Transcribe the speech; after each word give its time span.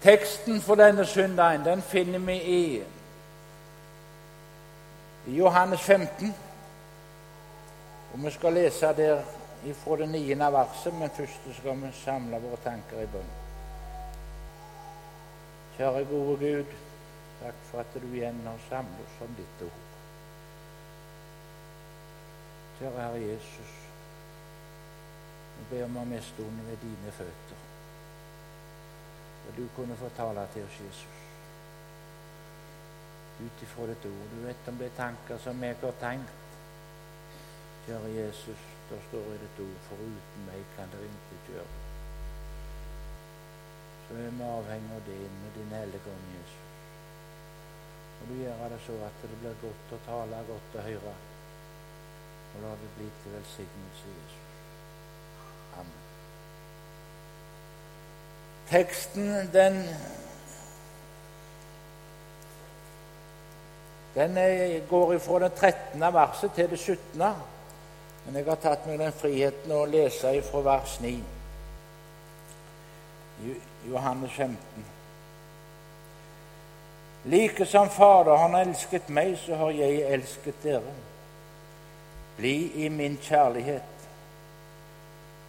Teksten 0.00 0.60
for 0.64 0.80
denne 0.80 1.04
søndagen 1.06 1.64
den 1.64 1.82
finner 1.82 2.18
vi 2.18 2.36
i, 2.42 2.82
Johannes 5.26 5.80
15. 5.80 6.34
Og 8.12 8.24
Vi 8.24 8.30
skal 8.30 8.52
lese 8.52 8.86
der 8.86 9.22
fra 9.74 9.96
det 9.96 10.08
niende 10.08 10.52
verset, 10.52 10.94
men 10.94 11.10
først 11.10 11.40
skal 11.58 11.76
vi 11.76 11.92
samle 11.92 12.40
våre 12.40 12.56
tanker 12.64 13.02
i 13.02 13.06
bønn. 13.12 13.30
Kjære 15.76 16.04
gode 16.04 16.36
Gud, 16.40 16.72
takk 17.42 17.60
for 17.70 17.80
at 17.80 17.94
du 17.94 18.06
igjen 18.14 18.40
har 18.44 18.58
samlet 18.68 19.04
oss 19.06 19.22
om 19.24 19.36
ditt 19.36 19.64
ord. 19.68 19.86
Kjære 22.78 23.02
Herre 23.02 23.22
Jesus, 23.22 23.74
vi 25.58 25.68
ber 25.70 25.84
om 25.84 26.00
å 26.02 26.08
miste 26.08 26.42
under 26.42 26.72
ved 26.72 26.82
dine 26.82 27.12
føtter. 27.12 27.69
Og 29.50 29.56
du 29.56 29.68
kunne 29.76 29.96
fortale 29.96 30.46
til 30.52 30.62
oss, 30.62 30.76
Jesus, 30.80 31.06
ut 33.40 33.62
ifra 33.62 33.86
ditt 33.90 34.04
ord. 34.06 34.26
Du 34.30 34.44
vet 34.44 34.68
om 34.70 34.76
det 34.78 34.86
er 34.86 34.98
tanker 34.98 35.40
som 35.42 35.64
jeg 35.64 35.74
har 35.80 35.96
tenkt. 35.98 36.36
Kjære 37.86 38.12
Jesus, 38.14 38.60
det 38.90 38.98
står 39.08 39.26
i 39.34 39.38
ditt 39.40 39.58
ord, 39.64 39.80
foruten 39.88 40.44
meg 40.46 40.62
kan 40.76 40.92
dere 40.92 41.08
intet 41.08 41.48
gjøre. 41.50 41.80
Så 44.04 44.20
er 44.20 44.30
vi 44.38 44.46
avhengig 44.50 44.94
av 45.00 45.02
det 45.08 45.18
med 45.40 45.58
din 45.58 45.74
hellige 45.78 46.14
ånd, 46.14 46.28
Jesus. 46.36 46.62
Og 48.20 48.30
du 48.30 48.36
gjør 48.44 48.62
det 48.68 48.80
så 48.86 49.00
at 49.08 49.18
det 49.24 49.40
blir 49.42 49.58
godt 49.64 49.96
å 49.98 50.00
tale, 50.06 50.44
godt 50.52 50.78
å 50.78 50.86
høre. 50.86 51.16
Og 52.52 52.62
la 52.68 52.78
det 52.84 52.94
bli 53.00 53.10
til 53.24 53.36
velsignelse, 53.40 54.14
Jesus. 54.14 54.49
Teksten, 58.70 59.50
den 59.52 59.84
Den 64.14 64.34
går 64.88 65.18
fra 65.18 65.38
det 65.38 65.52
13. 65.54 66.00
verset 66.00 66.52
til 66.54 66.70
det 66.70 66.78
17. 66.78 67.22
Men 68.26 68.36
jeg 68.36 68.44
har 68.44 68.58
tatt 68.62 68.86
meg 68.86 68.98
den 68.98 69.12
friheten 69.14 69.72
å 69.72 69.84
lese 69.88 70.32
fra 70.42 70.60
vers 70.66 70.96
9. 71.00 71.12
Johannes 73.88 74.32
15. 74.36 74.56
Like 77.24 77.66
som 77.66 77.88
Fader 77.90 78.36
har 78.36 78.58
elsket 78.60 79.08
meg, 79.08 79.38
så 79.38 79.54
har 79.54 79.70
jeg 79.70 80.02
elsket 80.12 80.62
dere. 80.62 80.94
Bli 82.36 82.72
i 82.84 82.88
min 82.88 83.18
kjærlighet. 83.22 83.99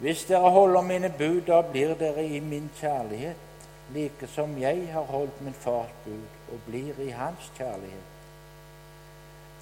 Hvis 0.02 0.24
dere 0.26 0.50
holder 0.50 0.82
mine 0.82 1.12
bud, 1.18 1.42
da 1.46 1.62
blir 1.62 1.94
dere 2.00 2.24
i 2.26 2.40
min 2.40 2.72
kjærlighet, 2.80 3.38
like 3.94 4.28
som 4.28 4.56
jeg 4.58 4.88
har 4.94 5.06
holdt 5.06 5.42
min 5.46 5.54
fars 5.54 5.92
bud 6.06 6.54
og 6.54 6.64
blir 6.66 6.98
i 7.06 7.12
hans 7.14 7.52
kjærlighet. 7.58 8.08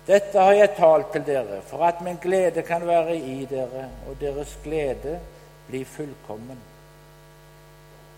Dette 0.07 0.39
har 0.39 0.55
jeg 0.55 0.71
talt 0.77 1.11
til 1.11 1.25
dere, 1.27 1.59
for 1.67 1.83
at 1.85 1.99
min 2.01 2.17
glede 2.23 2.63
kan 2.63 2.87
være 2.87 3.17
i 3.17 3.45
dere, 3.49 3.89
og 4.07 4.15
deres 4.21 4.55
glede 4.63 5.19
blir 5.67 5.85
fullkommen. 5.85 6.61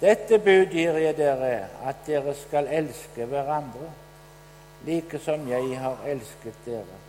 Dette 0.02 0.40
bud 0.40 0.70
gir 0.72 1.02
jeg 1.02 1.18
dere, 1.18 1.66
at 1.90 2.06
dere 2.06 2.36
skal 2.38 2.70
elske 2.70 3.26
hverandre, 3.26 3.90
like 4.86 5.20
som 5.20 5.50
jeg 5.50 5.80
har 5.80 6.06
elsket 6.06 6.66
dere. 6.66 7.01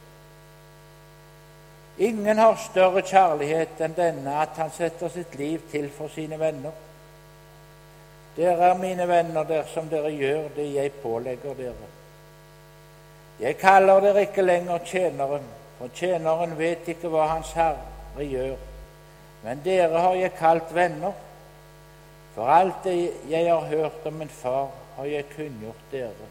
Ingen 1.98 2.38
har 2.38 2.56
større 2.56 3.02
kjærlighet 3.04 3.80
enn 3.84 3.94
denne, 3.96 4.32
at 4.42 4.56
han 4.56 4.70
setter 4.72 5.10
sitt 5.12 5.34
liv 5.36 5.60
til 5.70 5.90
for 5.92 6.08
sine 6.08 6.38
venner. 6.40 6.72
Dere 8.36 8.70
er 8.70 8.78
mine 8.80 9.04
venner 9.08 9.44
dersom 9.44 9.90
dere 9.90 10.08
gjør 10.16 10.46
det 10.56 10.70
jeg 10.72 10.92
pålegger 11.02 11.58
dere. 11.58 11.88
Jeg 13.40 13.58
kaller 13.60 14.00
dere 14.00 14.22
ikke 14.24 14.44
lenger 14.44 14.78
tjeneren, 14.88 15.44
for 15.78 15.92
tjeneren 15.94 16.54
vet 16.56 16.88
ikke 16.88 17.10
hva 17.12 17.26
Hans 17.34 17.52
Herre 17.52 18.24
gjør. 18.24 18.56
Men 19.42 19.60
dere 19.64 20.00
har 20.00 20.14
jeg 20.16 20.32
kalt 20.38 20.72
venner, 20.74 21.12
for 22.32 22.48
alt 22.48 22.86
det 22.86 22.94
jeg 23.28 23.50
har 23.50 23.66
hørt 23.68 24.06
om 24.08 24.14
min 24.16 24.32
far, 24.32 24.70
har 24.96 25.10
jeg 25.10 25.28
kunngjort 25.36 25.92
dere. 25.92 26.30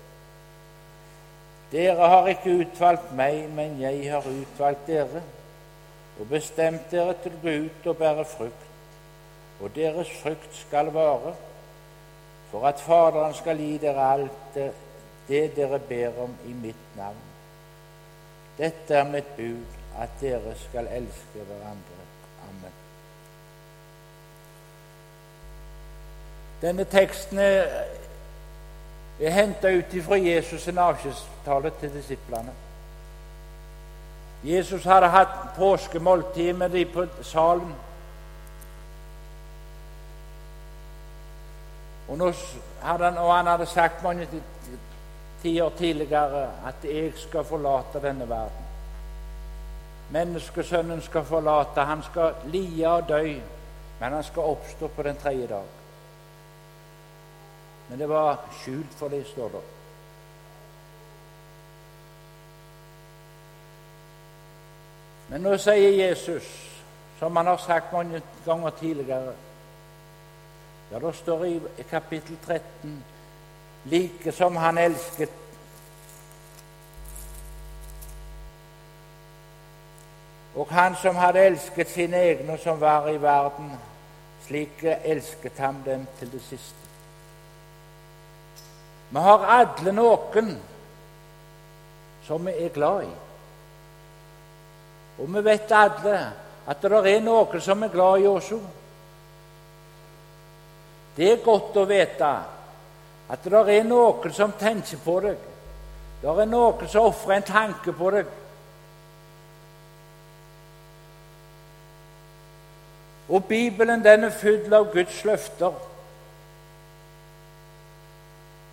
Dere 1.72 2.08
har 2.16 2.32
ikke 2.34 2.56
utvalgt 2.64 3.14
meg, 3.16 3.46
men 3.54 3.78
jeg 3.82 4.10
har 4.10 4.26
utvalgt 4.26 4.90
dere 4.90 5.22
og 6.20 6.28
bestemt 6.30 6.92
dere 6.92 7.16
til 7.24 7.34
å 7.36 7.42
gå 7.44 7.56
ut 7.66 7.88
og 7.88 7.98
bære 7.98 8.26
frukt, 8.26 8.68
og 9.62 9.76
deres 9.76 10.12
frukt 10.24 10.56
skal 10.58 10.92
vare, 10.94 11.34
for 12.52 12.68
at 12.68 12.82
Faderen 12.84 13.34
skal 13.34 13.62
gi 13.62 13.78
dere 13.80 14.08
alt 14.14 14.56
det, 14.56 14.72
det 15.28 15.44
dere 15.56 15.80
ber 15.80 16.24
om 16.24 16.34
i 16.46 16.54
mitt 16.54 16.98
navn. 16.98 17.28
Dette 18.58 18.96
er 18.96 19.08
mitt 19.08 19.30
bud, 19.38 19.78
at 19.98 20.10
dere 20.22 20.56
skal 20.60 20.88
elske 20.88 21.46
hverandre. 21.48 22.02
Amen. 22.50 22.76
Denne 26.62 26.84
teksten 26.84 27.40
er, 27.40 27.72
er 29.20 29.32
henta 29.38 29.72
ut 29.72 29.96
fra 30.04 30.20
Jesus' 30.20 30.68
avskjedstale 30.78 31.72
til 31.80 31.94
disiplene. 31.94 32.54
Jesus 34.44 34.84
hadde 34.84 35.08
hatt 35.08 35.56
påskemåltid 35.56 36.54
med 36.56 36.72
dem 36.72 36.88
på 36.94 37.06
salen. 37.22 37.74
Og, 42.08 42.34
hadde 42.82 43.04
han, 43.06 43.18
og 43.18 43.36
han 43.36 43.48
hadde 43.48 43.66
sagt 43.66 44.04
mange 44.04 44.28
tider 45.42 45.70
tidligere 45.70 46.50
at 46.68 46.76
'jeg 46.84 47.14
skal 47.16 47.44
forlate 47.44 48.02
denne 48.02 48.26
verden'. 48.26 48.68
Menneskesønnen 50.10 51.02
skal 51.02 51.26
forlate, 51.26 51.82
han 51.82 52.04
skal 52.04 52.34
lie 52.46 52.90
og 52.90 53.10
dø, 53.10 53.40
men 54.00 54.14
han 54.14 54.24
skal 54.24 54.42
oppstå 54.42 54.88
på 54.88 55.04
den 55.04 55.16
tredje 55.16 55.48
dag. 55.48 55.64
Men 57.90 58.00
det 58.00 58.10
var 58.10 58.40
skjult 58.62 58.94
for 58.98 59.08
dem, 59.08 59.26
står 59.26 59.48
det. 59.48 59.81
Men 65.32 65.46
nå 65.48 65.56
sier 65.64 65.94
Jesus, 65.96 66.44
som 67.20 67.36
han 67.40 67.48
har 67.48 67.58
sagt 67.64 67.94
mange 67.94 68.22
ganger 68.46 68.70
tidligere 68.70 69.34
Ja, 70.92 71.00
det 71.00 71.16
står 71.16 71.46
i 71.46 71.60
kapittel 71.90 72.38
13 72.48 73.04
like 73.86 74.32
som 74.32 74.56
han 74.56 74.78
elsket 74.78 75.32
Og 80.56 80.68
han 80.70 80.96
som 80.96 81.16
hadde 81.16 81.40
elsket 81.40 81.90
sine 81.90 82.18
egne 82.18 82.58
som 82.58 82.82
var 82.82 83.08
i 83.08 83.22
verden, 83.22 83.72
slik 84.44 84.84
elsket 84.84 85.58
han 85.58 85.80
dem 85.86 86.08
til 86.20 86.32
det 86.32 86.42
siste. 86.42 86.76
Vi 89.12 89.20
har 89.20 89.46
alle 89.48 89.92
noen 89.96 90.58
som 92.28 92.46
vi 92.46 92.52
er 92.52 92.70
glad 92.76 93.04
i. 93.08 93.31
Og 95.22 95.30
vi 95.36 95.44
vet 95.46 95.72
alle 95.78 96.20
at 96.68 96.82
det 96.82 97.14
er 97.14 97.22
noen 97.22 97.62
som 97.62 97.84
er 97.84 97.94
glad 97.94 98.24
i 98.24 98.30
oss 98.30 98.52
òg. 98.56 98.68
Det 101.16 101.28
er 101.28 101.44
godt 101.44 101.78
å 101.78 101.86
vite 101.86 102.32
at 103.32 103.46
det 103.46 103.64
er 103.76 103.88
noen 103.88 104.34
som 104.34 104.54
tenker 104.60 105.00
på 105.04 105.20
deg. 105.24 105.48
Det 106.22 106.30
er 106.30 106.50
noen 106.50 106.88
som 106.90 107.10
ofrer 107.10 107.38
en 107.38 107.48
tanke 107.48 107.94
på 107.96 108.12
deg. 108.16 108.38
Og 113.32 113.46
Bibelen 113.48 114.04
den 114.04 114.28
er 114.28 114.36
full 114.36 114.74
av 114.74 114.90
Guds 114.92 115.22
løfter. 115.24 115.78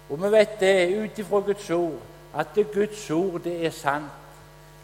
Og 0.08 0.22
vi 0.22 0.30
vet 0.32 0.56
det 0.60 0.72
ut 0.96 1.18
ifra 1.20 1.40
Guds 1.46 1.70
ord, 1.70 2.00
at 2.34 2.54
det 2.56 2.70
Guds 2.72 3.10
ord 3.10 3.42
det 3.44 3.58
er 3.66 3.74
sant. 3.74 4.27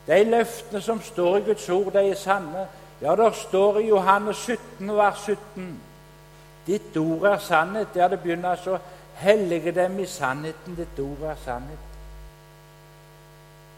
De 0.07 0.25
løftene 0.25 0.81
som 0.81 1.03
står 1.03 1.37
i 1.37 1.41
Guds 1.41 1.69
ord, 1.69 1.93
de 1.93 2.09
er 2.11 2.15
sanne. 2.15 2.67
Ja, 3.03 3.15
det 3.17 3.35
står 3.35 3.79
i 3.79 3.89
Johannes 3.89 4.37
17, 4.37 4.97
vers 4.97 5.25
17 5.27 5.81
Ditt 6.67 6.97
ord 6.97 7.27
er 7.29 7.39
sannhet. 7.39 7.95
Der 7.95 8.09
det 8.09 8.21
begynner 8.21 8.57
så 8.57 8.79
hellige 9.15 9.73
dem 9.73 9.99
i 9.99 10.07
sannheten. 10.07 10.77
Ditt 10.77 10.99
ord 10.99 11.29
er 11.31 11.37
sannhet. 11.45 11.79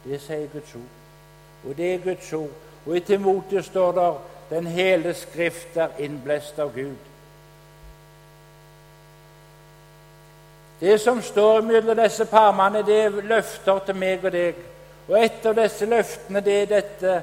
Det 0.04 0.20
sier 0.20 0.46
Guds 0.52 0.74
ord. 0.74 1.68
Og 1.68 1.76
det 1.76 1.94
er 1.94 1.98
Guds 1.98 2.32
ord. 2.32 2.50
Og 2.86 2.96
i 2.96 3.00
Timotius 3.00 3.66
står 3.66 3.92
det 3.92 4.12
den 4.50 4.66
hele 4.66 5.14
Skrift 5.14 5.76
er 5.76 5.88
innblest 5.98 6.58
av 6.58 6.74
Gud. 6.74 6.96
Det 10.80 11.00
som 11.00 11.22
står 11.22 11.60
mellom 11.60 11.96
disse 11.96 12.24
parmene, 12.24 12.86
det 12.86 13.00
er 13.04 13.22
løfter 13.22 13.78
til 13.78 13.96
meg 13.96 14.24
og 14.24 14.32
deg. 14.32 14.58
Og 15.08 15.24
et 15.24 15.46
av 15.46 15.54
disse 15.54 15.86
løftene 15.86 16.42
det 16.42 16.60
er 16.62 16.70
dette 16.70 17.16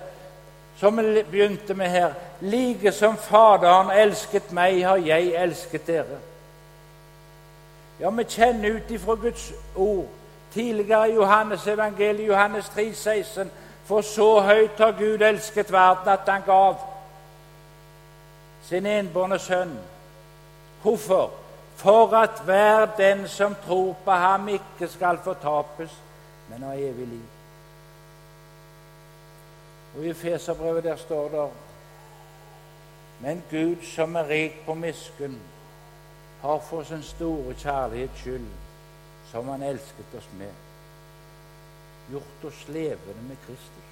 som 0.80 0.98
vi 0.98 1.24
begynte 1.24 1.74
med 1.74 1.90
her. 1.90 2.14
Like 2.42 2.92
som 2.92 3.18
Faderen 3.18 3.92
elsket 3.92 4.52
meg, 4.52 4.82
har 4.86 4.98
jeg 4.98 5.34
elsket 5.40 5.88
dere. 5.88 6.20
Ja, 8.00 8.10
vi 8.10 8.24
kjenner 8.24 8.80
ut 8.80 8.92
ifra 8.92 9.16
Guds 9.16 9.52
ord 9.76 10.08
tidligere 10.54 11.10
i 11.10 11.14
Johannes 11.14 11.68
evangeliet, 11.68 12.28
Johannes 12.28 12.70
3, 12.70 12.94
16, 12.94 13.52
For 13.86 14.02
så 14.02 14.40
høyt 14.42 14.78
har 14.80 14.92
Gud 14.92 15.22
elsket 15.22 15.72
verden 15.72 16.08
at 16.14 16.28
han 16.28 16.44
gav 16.46 16.76
sin 18.64 18.86
enbårne 18.86 19.40
sønn. 19.40 19.74
Hvorfor? 20.82 21.32
For 21.76 22.16
at 22.16 22.42
hver 22.46 22.86
den 22.98 23.28
som 23.28 23.56
tror 23.66 23.96
på 24.06 24.12
ham, 24.12 24.48
ikke 24.48 24.88
skal 24.88 25.20
fortapes, 25.24 25.92
men 26.50 26.64
ha 26.64 26.74
evig 26.74 27.08
liv. 27.08 27.33
Og 29.98 30.06
I 30.06 30.14
Feserbrevet 30.14 30.84
der 30.84 30.96
står 30.96 31.30
det 31.30 31.50
Men 33.20 33.44
Gud, 33.50 33.76
som 33.82 34.16
er 34.16 34.30
rik 34.30 34.66
på 34.66 34.74
miskunn, 34.74 35.40
har 36.42 36.60
for 36.60 36.84
sin 36.84 37.04
store 37.04 37.54
kjærlighets 37.54 38.20
skyld, 38.20 38.48
som 39.32 39.48
Han 39.48 39.64
elsket 39.64 40.18
oss 40.18 40.30
med, 40.38 40.52
gjort 42.12 42.44
oss 42.44 42.68
levende 42.68 43.22
med 43.28 43.38
Kristus. 43.46 43.90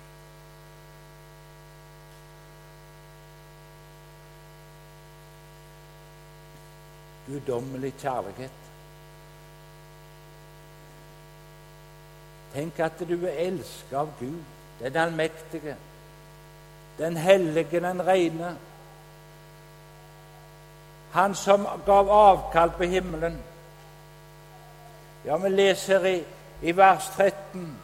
Guddommelig 7.27 7.93
kjærlighet. 7.93 8.51
Tenk 12.53 12.79
at 12.79 12.99
du 13.07 13.15
er 13.25 13.45
elsket 13.47 13.93
av 13.95 14.11
Gud, 14.19 14.43
den 14.89 14.97
allmektige, 14.97 15.75
den 16.97 17.17
hellige, 17.17 17.79
den 17.79 18.07
rene. 18.07 18.55
Han 21.11 21.35
som 21.35 21.67
gav 21.85 22.09
avkall 22.09 22.71
på 22.77 22.83
himmelen. 22.83 23.37
Ja, 25.25 25.37
vi 25.37 25.49
leser 25.49 26.05
i, 26.05 26.23
i 26.61 26.77
vers 26.77 27.09
13 27.15 27.77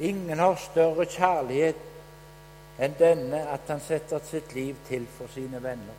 Ingen 0.00 0.38
har 0.38 0.54
større 0.56 1.04
kjærlighet 1.04 1.80
enn 2.80 2.94
denne 2.96 3.42
at 3.52 3.68
han 3.68 3.82
setter 3.84 4.22
sitt 4.24 4.54
liv 4.56 4.78
til 4.88 5.04
for 5.12 5.28
sine 5.28 5.60
venner. 5.60 5.98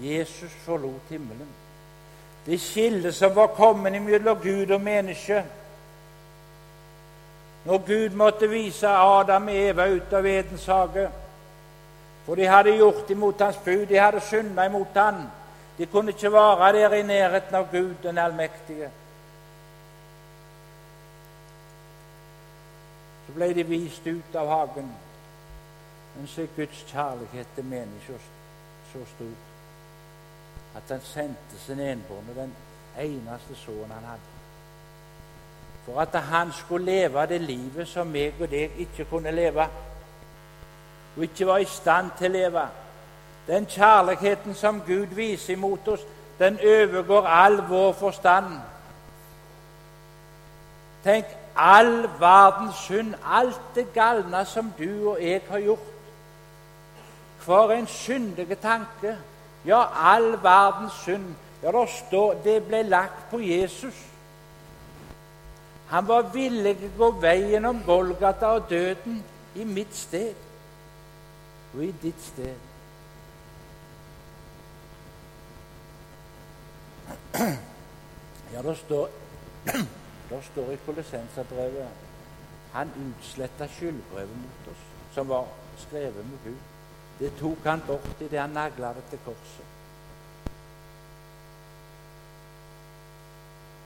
Jesus 0.00 0.54
forlot 0.64 1.12
himmelen. 1.12 1.50
Det 2.46 2.58
skillet 2.58 3.14
som 3.14 3.34
var 3.34 3.46
kommet 3.46 4.02
mellom 4.02 4.38
Gud 4.42 4.70
og 4.70 4.80
menneske, 4.80 5.44
når 7.64 7.78
Gud 7.86 8.16
måtte 8.16 8.48
vise 8.48 8.88
Adam 8.88 9.48
og 9.48 9.56
Eva 9.56 9.86
ut 9.92 10.12
av 10.16 10.26
Edens 10.26 10.64
hage. 10.66 11.10
For 12.24 12.34
de 12.34 12.46
hadde 12.48 12.76
gjort 12.76 13.10
imot 13.10 13.40
hans 13.40 13.58
bud, 13.64 13.86
de 13.86 14.00
hadde 14.00 14.20
synda 14.24 14.64
imot 14.64 14.96
han. 14.96 15.20
De 15.78 15.86
kunne 15.86 16.12
ikke 16.14 16.32
være 16.32 16.72
der 16.72 16.94
i 16.94 17.02
nærheten 17.02 17.54
av 17.54 17.68
Gud 17.72 17.94
den 18.02 18.18
allmektige. 18.18 18.90
Så 23.26 23.36
ble 23.36 23.52
de 23.54 23.66
vist 23.68 24.06
ut 24.06 24.36
av 24.36 24.48
hagen. 24.48 24.90
Men 26.16 26.26
så 26.26 26.42
er 26.42 26.56
Guds 26.56 26.84
kjærlighet 26.88 27.54
til 27.54 27.64
mennesker 27.64 28.28
så 28.92 29.04
stor 29.14 29.49
at 30.76 30.82
han 30.88 31.00
sendte 31.04 31.58
sin 31.66 31.80
enbårne, 31.80 32.34
den 32.36 32.52
eneste 32.98 33.56
sønnen 33.56 33.90
han 33.90 34.04
hadde 34.04 34.30
for 35.84 36.00
at 36.00 36.22
han 36.22 36.52
skulle 36.52 36.84
leve 36.84 37.26
det 37.26 37.40
livet 37.40 37.88
som 37.88 38.06
meg 38.06 38.38
og 38.40 38.50
deg 38.50 38.78
ikke 38.78 39.04
kunne 39.10 39.30
leve, 39.30 39.66
og 41.16 41.22
ikke 41.22 41.46
var 41.46 41.58
i 41.58 41.66
stand 41.66 42.10
til 42.18 42.30
å 42.30 42.36
leve. 42.36 42.64
Den 43.46 43.66
kjærligheten 43.66 44.54
som 44.54 44.82
Gud 44.86 45.14
viser 45.16 45.56
imot 45.56 45.88
oss, 45.88 46.04
den 46.38 46.58
overgår 46.60 47.26
all 47.26 47.58
vår 47.68 47.92
forstand. 47.92 48.52
Tenk 51.04 51.26
all 51.56 52.06
verdens 52.20 52.84
synd, 52.86 53.14
alt 53.24 53.74
det 53.74 53.88
galne 53.94 54.44
som 54.46 54.72
du 54.78 55.10
og 55.10 55.22
jeg 55.22 55.42
har 55.48 55.58
gjort. 55.58 55.88
For 57.40 57.72
en 57.72 57.86
syndige 57.86 58.54
tanke. 58.54 59.16
Ja, 59.66 59.84
all 60.12 60.42
verdens 60.42 60.92
synd. 61.04 61.34
Ja, 61.62 61.72
det, 61.72 61.88
står, 61.92 62.34
det 62.44 62.62
ble 62.64 62.82
lagt 62.82 63.30
på 63.30 63.40
Jesus. 63.44 63.96
Han 65.90 66.08
var 66.08 66.30
villig 66.32 66.76
til 66.78 66.88
å 66.88 66.96
gå 66.98 67.10
veien 67.20 67.66
om 67.68 67.82
Golgata 67.84 68.54
og 68.56 68.70
døden 68.70 69.18
i 69.58 69.66
mitt 69.66 69.96
sted 69.96 70.34
og 71.74 71.82
i 71.84 71.90
ditt 72.02 72.22
sted. 72.22 72.68
Ja, 78.50 78.62
det 78.62 78.76
står, 78.80 79.10
det 80.30 80.40
står 80.50 80.72
i 80.72 80.78
Kolossenserbrevet 80.86 82.08
han 82.72 82.90
utsletta 83.02 83.66
skyldbrevet 83.66 84.36
mot 84.36 84.68
oss, 84.72 84.82
som 85.14 85.28
var 85.28 85.46
skrevet 85.78 86.26
med 86.26 86.38
Gud. 86.44 86.58
Det 87.20 87.30
tok 87.36 87.64
han 87.64 87.82
bort 87.86 88.20
idet 88.20 88.40
han 88.40 88.50
nagla 88.56 88.94
det 88.96 89.04
til 89.10 89.18
korset. 89.24 89.66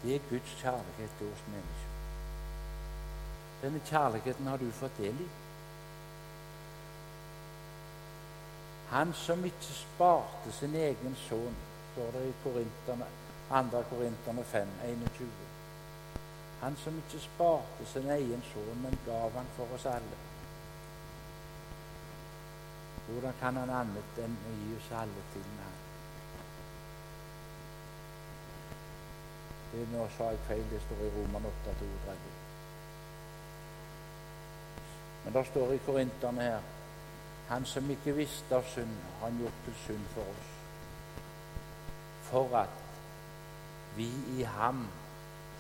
Det 0.02 0.14
er 0.14 0.28
Guds 0.30 0.56
kjærlighet 0.60 1.10
til 1.18 1.32
oss 1.32 1.42
mennesker. 1.48 1.94
Denne 3.62 3.80
kjærligheten 3.88 4.46
har 4.46 4.56
du 4.56 4.70
fått 4.70 4.98
del 4.98 5.20
i. 5.24 5.28
Han 8.90 9.12
som 9.12 9.44
ikke 9.44 9.74
sparte 9.78 10.52
sin 10.52 10.74
egen 10.74 11.16
sønn, 11.16 11.56
står 11.92 12.12
det 12.14 12.26
i 12.28 12.34
Korinterne, 12.44 13.08
2. 13.48 13.82
Korinterne 13.90 14.44
5, 14.44 14.68
21. 14.84 15.28
Han 16.60 16.76
som 16.84 17.02
ikke 17.02 17.24
sparte 17.24 17.86
sin 17.92 18.10
egen 18.10 18.44
sønn, 18.52 18.82
men 18.82 18.98
gav 19.06 19.32
han 19.34 19.50
for 19.56 19.74
oss 19.74 19.86
alle. 19.86 20.20
Hvordan 23.06 23.34
kan 23.40 23.56
han 23.56 23.70
annet 23.70 24.20
enn 24.24 24.36
å 24.48 24.52
gi 24.60 24.76
oss 24.78 24.92
alle 24.96 25.24
tingene? 25.32 25.72
Det 29.74 29.84
nå 29.90 30.06
sa 30.16 30.30
jeg 30.30 30.40
feil, 30.48 30.64
det 30.70 30.80
står 30.84 31.02
i 31.02 31.10
Roman 31.16 31.50
8, 31.50 31.74
32. 31.80 32.32
Men 35.24 35.36
det 35.36 35.44
står 35.50 35.72
i 35.74 35.82
Korinterne 35.86 36.48
her 36.48 36.70
Han 37.48 37.64
som 37.68 37.90
ikke 37.90 38.14
visste 38.16 38.56
av 38.56 38.64
synd, 38.72 38.92
har 39.20 39.28
han 39.28 39.40
gjort 39.42 39.58
til 39.66 39.74
synd 39.82 40.06
for 40.14 40.30
oss. 40.32 40.52
For 42.30 42.56
at 42.56 42.78
vi 43.96 44.08
i 44.38 44.46
ham 44.48 44.86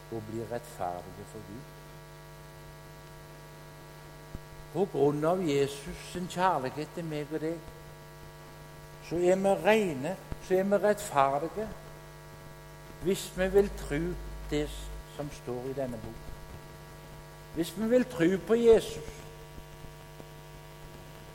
skulle 0.06 0.24
bli 0.30 0.46
rettferdige 0.50 1.26
for 1.32 1.44
Gud. 1.50 1.73
På 4.74 4.88
grunn 4.92 5.24
av 5.24 5.42
Jesus 5.46 6.10
sin 6.12 6.26
kjærlighet 6.28 6.88
til 6.96 7.06
meg 7.06 7.30
og 7.32 7.40
deg, 7.44 7.72
så 9.08 9.20
er 9.22 9.38
vi 9.38 9.52
rene, 9.62 10.16
så 10.46 10.58
er 10.58 10.64
vi 10.70 10.80
rettferdige, 10.82 11.68
hvis 13.04 13.26
vi 13.36 13.48
vil 13.52 13.70
tro 13.78 14.00
det 14.50 14.68
som 15.16 15.30
står 15.42 15.68
i 15.70 15.76
denne 15.76 16.00
boken. 16.02 16.32
Hvis 17.54 17.74
vi 17.78 17.88
vil 17.88 18.04
tro 18.10 18.28
på 18.46 18.54
Jesus, 18.54 19.12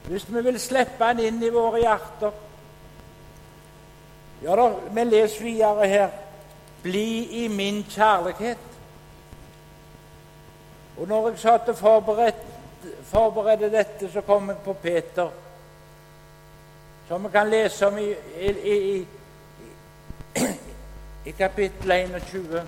hvis 0.09 0.33
vi 0.33 0.41
vil 0.41 0.59
slippe 0.59 1.05
Han 1.05 1.19
inn 1.19 1.43
i 1.43 1.51
våre 1.53 1.79
hjerter. 1.83 2.31
Ja 4.41 4.55
da, 4.55 4.69
vi 4.95 5.03
leser 5.03 5.43
videre 5.43 5.87
her. 5.87 6.09
Bli 6.83 7.43
i 7.43 7.47
min 7.47 7.83
kjærlighet. 7.83 8.57
Og 10.97 11.07
når 11.07 11.29
jeg 11.29 11.39
satt 11.39 11.69
og 11.69 11.77
forberedte 11.77 12.48
dette, 13.71 14.11
så 14.11 14.21
kom 14.21 14.49
jeg 14.49 14.57
på 14.65 14.73
Peter, 14.73 15.29
som 17.07 17.23
vi 17.23 17.29
kan 17.33 17.49
lese 17.49 17.87
om 17.87 17.97
i, 17.97 18.09
i, 18.39 18.49
i, 18.73 19.07
i 21.25 21.31
kapittel 21.31 21.91
21, 21.91 22.67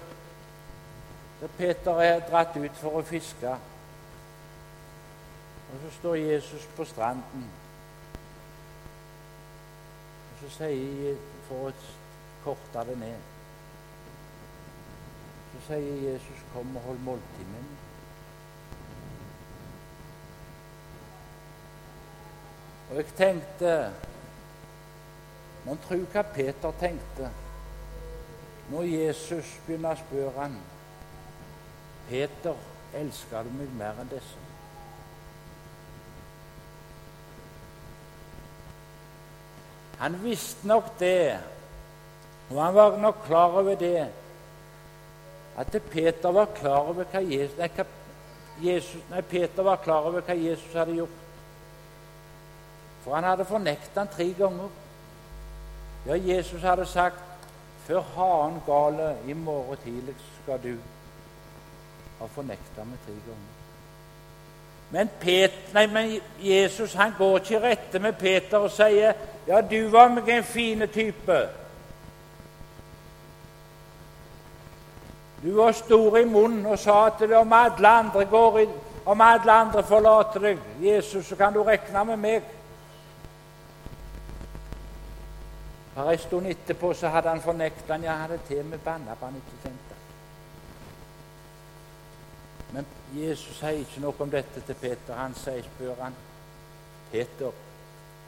der 1.41 1.47
Peter 1.57 2.01
er 2.01 2.19
dratt 2.29 2.57
ut 2.57 2.77
for 2.77 2.97
å 2.97 3.03
fiske. 3.05 3.57
Og 5.71 5.77
så 5.83 5.91
står 5.99 6.15
Jesus 6.15 6.67
på 6.75 6.85
stranden. 6.85 7.45
Og 10.31 10.41
så 10.41 10.49
sier 10.57 11.15
For 11.47 11.69
å 11.69 11.71
korte 12.43 12.83
det 12.87 12.97
ned 12.97 13.29
Så 15.51 15.61
sier 15.67 16.11
Jesus, 16.11 16.43
'Kom 16.53 16.75
og 16.75 16.81
hold 16.81 16.99
måltid 17.05 17.47
med 17.53 17.63
meg'. 17.69 17.90
Og 22.91 22.97
jeg 22.97 23.05
tenkte 23.17 23.75
Mon 25.63 25.79
tro 25.79 25.95
hva 26.11 26.23
Peter 26.35 26.73
tenkte 26.81 27.29
når 28.71 28.87
Jesus 28.87 29.49
begynner 29.65 29.97
å 29.97 29.99
spørre 29.99 30.31
han, 30.37 30.53
'Peter, 32.07 32.55
elsker 32.95 33.43
du 33.43 33.49
meg 33.57 33.73
mer 33.75 33.99
enn 33.99 34.11
disse?' 34.11 34.47
Han 39.99 40.15
visste 40.23 40.67
nok 40.67 40.87
det, 40.99 41.39
og 42.49 42.61
han 42.63 42.73
var 42.73 42.97
nok 42.97 43.19
klar 43.25 43.59
over 43.59 43.75
det, 43.75 44.07
at 45.57 45.75
Peter 45.91 46.31
var 46.31 46.47
klar 46.55 46.89
over 46.89 47.05
hva 47.11 47.21
Jesus, 47.21 48.95
nei, 49.11 49.21
Peter 49.21 49.63
var 49.63 49.83
klar 49.83 50.07
over 50.07 50.23
hva 50.25 50.33
Jesus 50.37 50.73
hadde 50.73 50.95
gjort. 50.95 51.19
For 53.03 53.15
han 53.15 53.23
hadde 53.23 53.45
fornektet 53.45 53.97
han 53.97 54.07
tre 54.07 54.33
ganger. 54.37 54.69
Ja, 56.05 56.15
Jesus 56.15 56.61
hadde 56.61 56.85
sagt 56.85 57.47
før 57.87 58.01
hanen 58.15 58.61
gale 58.65 59.15
i 59.27 59.33
morgen 59.33 59.77
tidlig 59.83 60.15
skal 60.43 60.59
du 60.63 60.75
ha 62.19 62.27
fornekta 62.35 62.85
meg 62.85 63.01
tre 63.05 63.15
ganger. 63.25 63.49
Men, 64.91 65.09
Peter, 65.19 65.57
nei, 65.73 65.85
men, 65.87 66.13
Jesus 66.43 66.93
han 66.93 67.13
går 67.17 67.37
ikke 67.37 67.55
i 67.55 67.63
rette 67.63 67.99
med 67.99 68.13
Peter 68.19 68.59
og 68.59 68.71
sier 68.75 69.13
ja, 69.47 69.61
du 69.61 69.87
var 69.89 70.11
meg 70.11 70.29
en 70.29 70.43
fin 70.43 70.83
type. 70.91 71.37
Du 75.41 75.55
var 75.55 75.71
stor 75.73 76.17
i 76.19 76.25
munnen 76.25 76.65
og 76.69 76.79
sa 76.79 77.05
at 77.07 77.23
om 77.31 77.53
alle 77.53 77.87
andre 77.87 78.25
går 78.29 78.59
i, 78.59 78.65
om 79.05 79.21
alle 79.21 79.51
andre 79.51 79.83
forlater 79.83 80.43
deg, 80.43 80.59
Jesus, 80.83 81.25
så 81.25 81.35
kan 81.35 81.53
du 81.53 81.63
regne 81.63 82.03
med 82.11 82.19
meg. 82.21 82.51
Bare 86.01 86.13
en 86.13 86.19
stund 86.19 86.47
etterpå 86.47 86.93
så 86.93 87.09
hadde 87.13 87.29
han 87.29 87.41
fornekta 87.41 87.93
han. 87.93 88.03
Jeg 88.03 88.17
hadde 88.17 88.39
til 88.47 88.65
med 88.65 88.79
banna 88.79 89.13
på 89.15 89.25
han 89.25 89.35
ikke 89.35 89.57
kjente. 89.63 89.97
Men 92.71 92.87
Jesus 93.13 93.59
sier 93.59 93.83
ikke 93.83 94.01
noe 94.01 94.25
om 94.25 94.31
dette 94.33 94.63
til 94.65 94.79
Peter. 94.81 95.13
Han 95.19 95.35
sier, 95.37 95.61
spør 95.67 96.01
han, 96.01 96.17
Peter, 97.11 97.53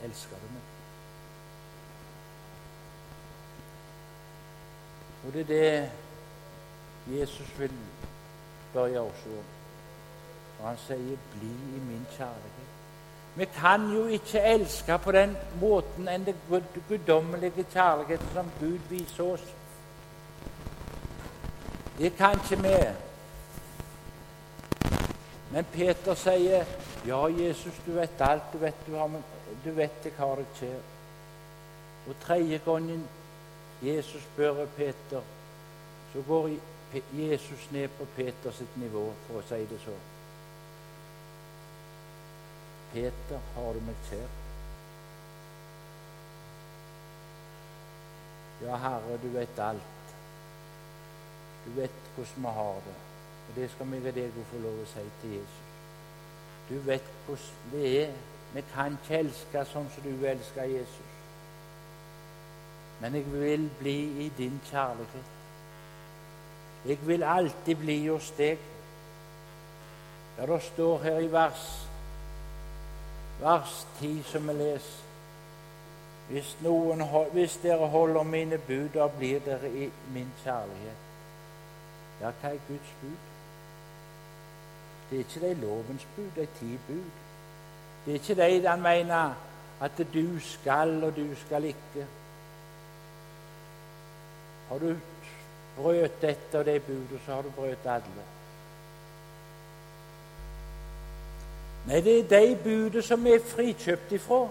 elsker 0.05 0.43
du 0.43 0.51
meg? 0.53 0.69
Og 5.23 5.33
det 5.33 5.41
er 5.41 5.51
det 5.53 7.17
Jesus 7.17 7.57
vil 7.57 7.73
spørre 8.69 9.01
oss 9.01 9.25
om. 9.33 9.51
Og 10.59 10.67
han 10.67 10.77
sier, 10.85 11.17
'Bli 11.17 11.53
i 11.77 11.79
min 11.89 12.05
kjærlighet'. 12.11 12.82
Vi 13.35 13.45
kan 13.45 13.89
jo 13.93 14.05
ikke 14.05 14.41
elske 14.41 14.97
på 15.01 15.11
den 15.11 15.37
måten 15.61 16.07
enn 16.07 16.25
den 16.25 16.37
guddommelige 16.89 17.65
kjærligheten 17.73 18.27
som 18.33 18.51
Gud 18.59 18.79
viser 18.89 19.23
oss. 19.23 19.47
Det 21.97 22.13
kan 22.17 22.37
ikke 22.37 22.61
vi. 22.61 22.77
Men 25.51 25.65
Peter 25.73 26.13
sier, 26.13 26.65
'Ja, 27.05 27.27
Jesus, 27.27 27.73
du 27.85 27.91
vet 27.91 28.21
alt. 28.21 28.53
Du 28.53 28.57
vet, 28.57 28.87
du 28.87 28.95
har, 28.95 29.09
du 29.65 29.71
vet 29.71 30.05
jeg 30.05 30.13
har 30.17 30.35
deg 30.35 30.45
kjær.' 30.59 30.89
Og 32.07 32.15
tredje 32.21 32.57
gangen 32.65 33.07
Jesus 33.81 34.21
spør 34.21 34.65
Peter, 34.65 35.21
så 36.13 36.21
går 36.27 36.49
Jesus 37.13 37.71
ned 37.71 37.87
på 37.87 38.05
Peters 38.15 38.61
nivå, 38.75 39.11
for 39.27 39.39
å 39.39 39.47
si 39.47 39.65
det 39.69 39.79
sånn. 39.85 40.12
Peter, 42.93 43.39
har 43.55 43.73
du 43.73 43.79
meg 43.81 43.95
kjær? 44.09 44.27
Ja, 48.63 48.75
Herre, 48.77 49.17
du 49.23 49.27
vet 49.33 49.59
alt. 49.59 50.13
Du 51.65 51.71
vet 51.71 51.95
hvordan 52.15 52.45
vi 52.45 52.53
har 52.57 52.73
det. 52.85 52.95
Og 53.49 53.55
det 53.55 53.69
skal 53.71 53.91
vi 53.91 54.03
ved 54.03 54.13
deg 54.13 54.37
få 54.51 54.61
lov 54.63 54.83
å 54.83 54.85
si 54.87 55.03
til 55.21 55.33
Jesus. 55.39 55.63
Du 56.69 56.77
vet 56.85 57.09
hvordan 57.25 57.71
det 57.73 57.89
er. 58.03 58.13
Vi 58.53 58.61
kan 58.75 58.97
ikke 58.99 59.23
elske 59.23 59.63
sånn 59.65 59.89
som 59.89 60.05
du 60.05 60.25
elsker 60.29 60.69
Jesus. 60.69 61.15
Men 63.01 63.17
jeg 63.17 63.25
vil 63.33 63.65
bli 63.79 63.97
i 64.25 64.27
din 64.37 64.59
kjærlighet. 64.69 65.31
Jeg 66.85 66.99
vil 67.07 67.23
alltid 67.23 67.81
bli 67.81 67.97
hos 68.07 68.29
deg. 68.37 68.61
Ja, 70.37 70.45
det 70.45 70.61
står 70.61 71.01
her 71.03 71.19
i 71.19 71.31
vers, 71.31 71.65
vers 73.39 73.87
10 73.99 74.23
som 74.23 74.47
vi 74.47 74.53
leser 74.53 75.03
hvis, 76.29 76.55
noen, 76.63 77.03
hvis 77.33 77.57
dere 77.61 77.87
holder 77.91 78.23
mine 78.23 78.57
bud, 78.57 78.89
da 78.93 79.07
blir 79.11 79.41
dere 79.43 79.69
i 79.69 79.89
min 80.13 80.29
kjærlighet. 80.43 81.09
Ja, 82.21 82.31
hva 82.31 82.53
er 82.53 82.61
Guds 82.67 82.93
bud? 83.01 83.17
Det 85.09 85.19
er 85.19 85.25
ikke 85.25 85.41
de 85.43 85.53
lovens 85.61 86.07
bud, 86.15 86.29
de 86.35 86.47
ti 86.59 86.77
bud. 86.87 87.09
Det 88.05 88.13
er 88.13 88.19
ikke 88.19 88.37
de 88.39 88.67
han 88.67 88.81
mener 88.81 89.35
at 89.83 90.03
du 90.13 90.39
skal 90.39 91.03
og 91.03 91.15
du 91.15 91.35
skal 91.45 91.63
ikke. 91.63 92.07
Har 94.69 94.79
du 94.79 94.95
brøt 95.75 96.21
dette 96.21 96.59
og 96.59 96.65
det 96.65 96.83
budet, 96.83 97.19
så 97.25 97.33
har 97.33 97.41
du 97.41 97.51
brøt 97.51 97.85
alle. 97.85 98.25
Nei, 101.87 102.01
det 102.01 102.19
er 102.19 102.29
de 102.39 102.55
budet 102.63 103.03
som 103.05 103.27
er 103.27 103.43
frikjøpt 103.47 104.11
ifra. 104.11 104.47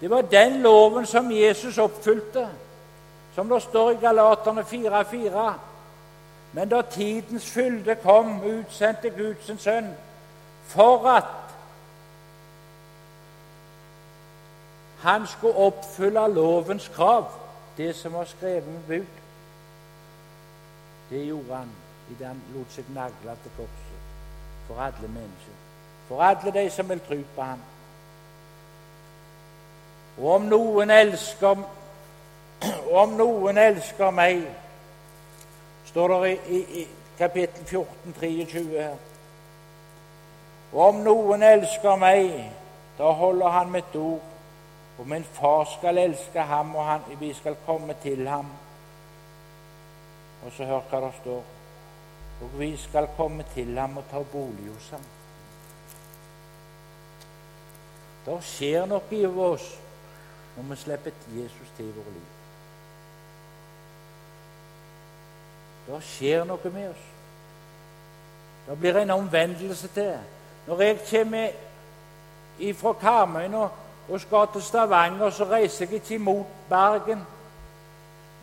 Det 0.00 0.10
var 0.10 0.22
den 0.22 0.60
loven 0.62 1.06
som 1.06 1.30
Jesus 1.32 1.78
oppfylte, 1.78 2.48
som 3.34 3.48
det 3.48 3.62
står 3.62 3.90
i 3.90 3.98
Galaterne 4.00 4.62
4,4. 4.62 5.52
Men 6.52 6.68
da 6.68 6.82
tidens 6.82 7.50
fylde 7.50 7.94
kom, 8.02 8.40
utsendte 8.42 9.10
Gud 9.10 9.34
sin 9.46 9.58
sønn 9.58 9.92
for 10.70 11.06
at 11.08 11.24
han 15.00 15.26
skulle 15.26 15.56
oppfylle 15.56 16.28
lovens 16.34 16.88
krav, 16.94 17.30
det 17.76 17.94
som 17.96 18.12
var 18.12 18.24
skrevet 18.24 18.66
med 18.66 18.80
bud. 18.88 19.06
Det 21.10 21.26
gjorde 21.26 21.56
han 21.56 21.70
idet 22.10 22.26
han 22.26 22.42
lot 22.54 22.74
seg 22.74 22.90
nagle 22.94 23.36
til 23.42 23.54
korset 23.56 24.02
for 24.66 24.82
alle 24.82 25.08
mennesker, 25.08 25.59
for 26.10 26.22
alle 26.26 26.52
de 26.52 26.66
som 26.70 26.88
vil 26.90 27.00
tro 27.00 27.16
på 27.34 27.42
ham. 27.42 27.60
Og 30.18 30.32
om 30.34 30.48
noen 30.50 30.90
elsker 30.90 31.62
om 32.92 33.14
noen 33.16 33.58
elsker 33.58 34.10
meg, 34.12 34.42
står 35.88 36.12
det 36.12 36.30
i, 36.30 36.34
i, 36.58 36.62
i 36.82 36.86
kapittel 37.18 37.64
14, 37.64 38.16
23 38.20 38.64
her. 38.74 38.96
Og 40.72 40.82
om 40.88 40.98
noen 41.06 41.42
elsker 41.42 41.96
meg, 41.96 42.34
da 42.98 43.14
holder 43.16 43.56
han 43.56 43.72
mitt 43.72 43.96
ord, 43.96 44.26
og 44.98 45.08
min 45.08 45.24
far 45.24 45.64
skal 45.78 45.98
elske 45.98 46.44
ham, 46.44 46.74
og 46.76 46.84
han, 46.84 47.06
vi 47.20 47.32
skal 47.32 47.56
komme 47.64 47.96
til 48.02 48.28
ham 48.28 48.50
og 50.44 50.52
så 50.56 50.64
hør 50.64 50.84
hva 50.90 51.00
det 51.04 51.14
står. 51.20 51.40
Og 52.40 52.52
vi 52.58 52.70
skal 52.80 53.08
komme 53.16 53.44
til 53.54 53.78
ham 53.78 53.98
og 54.00 54.04
ta 54.10 54.22
bolig 54.32 54.70
hos 54.72 54.90
ham. 54.94 55.08
Det 58.26 58.36
skjer 58.44 58.84
noe 58.86 59.16
i 59.16 59.24
oss 59.26 59.70
når 60.56 60.66
vi 60.68 60.76
slipper 60.76 61.24
Jesus 61.34 61.72
til 61.76 61.88
i 61.88 61.94
våre 61.94 62.12
liv. 62.12 62.28
Det 65.86 66.02
skjer 66.04 66.44
noe 66.44 66.72
med 66.74 66.90
oss. 66.90 67.06
Det 68.66 68.78
blir 68.78 69.00
en 69.00 69.10
omvendelse 69.10 69.88
til. 69.94 70.18
Når 70.66 70.82
jeg 70.82 70.98
kommer 71.10 71.48
fra 72.76 72.92
Karmøy 72.92 73.54
og 74.08 74.20
skal 74.20 74.46
til 74.52 74.62
Stavanger, 74.62 75.30
så 75.30 75.44
reiser 75.44 75.86
jeg 75.86 75.94
ikke 75.94 76.14
imot 76.14 76.46
Bergen. 76.68 77.22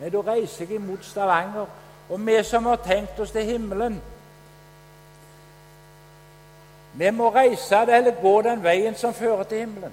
Nei, 0.00 0.10
da 0.10 0.20
reiser 0.26 0.66
jeg 0.66 0.80
imot 0.80 1.04
Stavanger. 1.04 1.66
Og 2.08 2.26
vi 2.26 2.42
som 2.42 2.66
har 2.66 2.76
tenkt 2.76 3.20
oss 3.20 3.30
til 3.30 3.44
himmelen 3.44 4.00
Vi 6.94 7.10
må 7.10 7.30
reise 7.34 7.84
det 7.86 7.96
eller 7.96 8.20
gå 8.22 8.42
den 8.42 8.62
veien 8.62 8.94
som 8.94 9.14
fører 9.14 9.42
til 9.42 9.58
himmelen. 9.58 9.92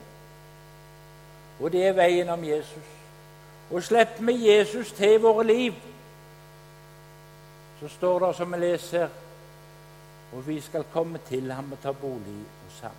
Og 1.59 1.71
det 1.71 1.87
er 1.87 1.93
veien 1.93 2.29
om 2.29 2.43
Jesus. 2.43 2.93
Og 3.71 3.83
slipper 3.83 4.23
vi 4.25 4.49
Jesus 4.49 4.91
til 4.91 5.19
våre 5.21 5.43
liv, 5.43 5.73
så 7.79 7.87
står 7.89 8.27
det 8.27 8.35
som 8.35 8.51
vi 8.53 8.57
leser 8.57 9.07
og 10.35 10.47
vi 10.47 10.59
skal 10.61 10.83
komme 10.93 11.19
til 11.27 11.51
ham 11.51 11.71
og 11.71 11.79
ta 11.81 11.91
bolig 11.91 12.45
hos 12.63 12.79
ham. 12.79 12.91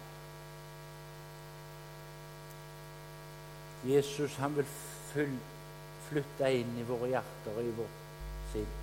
Jesus 3.85 4.37
han 4.37 4.57
vil 4.57 4.67
flytte 6.09 6.53
inn 6.55 6.79
i 6.81 6.87
våre 6.88 7.11
hjerter 7.12 7.59
og 7.59 7.62
i 7.65 7.75
vårt 7.76 8.03
sinn. 8.53 8.75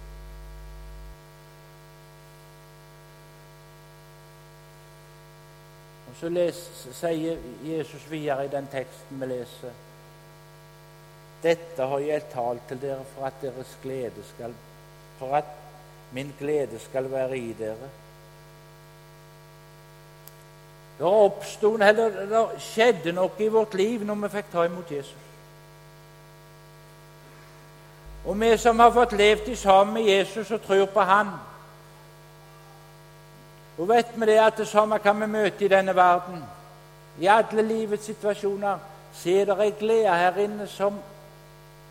Og 6.14 6.20
Så 6.20 6.30
les, 6.30 6.58
sier 6.94 7.38
Jesus 7.66 8.04
videre 8.12 8.46
i 8.46 8.50
den 8.52 8.68
teksten 8.70 9.18
vi 9.18 9.26
leser 9.32 9.72
Dette 11.42 11.88
har 11.90 12.00
jeg 12.00 12.28
talt 12.32 12.68
til 12.70 12.78
dere 12.82 13.02
for 13.16 13.26
at 13.26 13.42
deres 13.42 13.72
glede 13.82 14.24
skal 14.28 14.54
For 15.18 15.34
at 15.36 15.50
min 16.14 16.30
glede 16.40 16.80
skal 16.80 17.10
være 17.12 17.38
i 17.38 17.56
dere. 17.58 17.90
Det 21.00 21.10
eller 21.90 22.26
det 22.30 22.62
skjedde 22.62 23.12
noe 23.12 23.32
i 23.40 23.48
vårt 23.48 23.74
liv 23.74 24.06
når 24.06 24.22
vi 24.22 24.30
fikk 24.30 24.52
ta 24.52 24.68
imot 24.70 24.92
Jesus. 24.92 25.24
Og 28.26 28.38
vi 28.40 28.52
som 28.58 28.80
har 28.80 28.94
fått 28.94 29.18
levd 29.18 29.56
sammen 29.58 29.94
med 29.98 30.12
Jesus 30.12 30.52
og 30.52 30.62
tror 30.62 30.86
på 30.86 31.02
Han 31.02 31.34
Og 33.78 33.90
vet 33.90 34.14
vi 34.16 34.26
det 34.26 34.40
at 34.40 34.58
det 34.58 34.68
samme 34.68 35.00
kan 35.00 35.22
vi 35.22 35.28
møte 35.28 35.66
i 35.66 35.68
denne 35.68 35.96
verden. 35.96 36.44
I 37.20 37.26
alle 37.26 37.62
livets 37.62 38.06
situasjoner 38.06 38.80
så 39.14 39.30
er 39.30 39.46
det 39.46 39.60
ei 39.62 39.74
glede 39.80 40.18
her 40.18 40.38
inne 40.42 40.68
som 40.68 40.98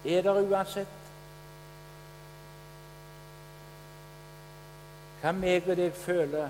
er 0.04 0.22
der 0.22 0.42
uansett. 0.42 0.98
Hva 5.22 5.30
meg 5.32 5.68
og 5.70 5.76
deg 5.78 5.94
føler, 5.94 6.48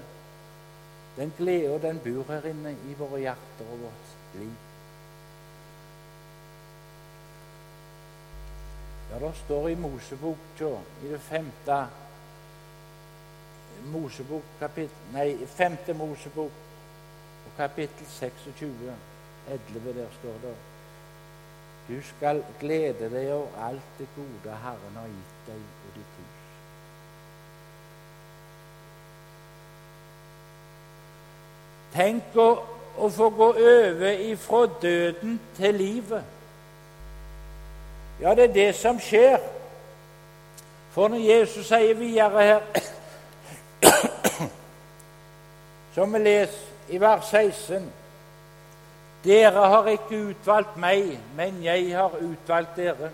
den 1.17 1.33
gleden 1.37 1.83
den 1.83 1.99
bor 2.05 2.33
her 2.33 2.47
inne 2.49 2.73
i 2.89 2.95
våre 2.97 3.21
hjerter 3.21 3.73
og 3.73 3.83
vårt 3.85 4.15
liv. 4.41 4.55
Ja, 9.11 9.19
det 9.21 9.35
står 9.45 9.69
i 9.69 9.75
Mosebok 9.75 10.63
i 11.05 11.09
det 11.11 11.21
femte 11.21 11.83
Mosebok, 13.93 14.43
kapittel, 14.61 14.97
nei, 15.13 15.47
5. 15.47 15.97
Mosebok, 15.97 16.51
og 17.47 17.57
kapittel 17.57 18.07
26, 18.07 18.95
11, 19.49 19.95
der 20.01 20.07
står 20.21 20.39
det 20.43 20.55
Du 21.89 22.03
skal 22.07 22.45
glede 22.61 23.11
deg 23.11 23.33
over 23.33 23.67
alt 23.69 23.99
det 23.99 24.07
gode 24.17 24.57
Herren 24.63 24.95
har 24.97 25.09
gitt 25.11 25.47
deg 25.47 25.57
og 25.57 25.97
ditt 25.97 26.13
hus. 26.19 26.39
Tenk 31.93 32.39
å, 32.41 32.47
å 32.97 33.09
få 33.13 33.29
gå 33.37 33.49
over 33.51 34.23
ifra 34.31 34.63
døden 34.83 35.41
til 35.59 35.75
livet. 35.75 36.31
Ja, 38.23 38.35
det 38.35 38.45
er 38.45 38.55
det 38.55 38.75
som 38.79 39.01
skjer. 39.03 39.43
For 40.93 41.09
når 41.09 41.25
Jesus 41.25 41.67
sier 41.67 41.95
videre 41.99 42.45
her 42.47 42.82
som 45.95 46.13
vi 46.13 46.19
leser 46.19 46.73
i 46.89 46.99
vers 47.01 47.25
16. 47.31 47.91
Dere 49.25 49.67
har 49.71 49.91
ikke 49.93 50.23
utvalgt 50.33 50.79
meg, 50.81 51.19
men 51.37 51.61
jeg 51.63 51.93
har 51.95 52.17
utvalgt 52.19 52.77
dere. 52.77 53.11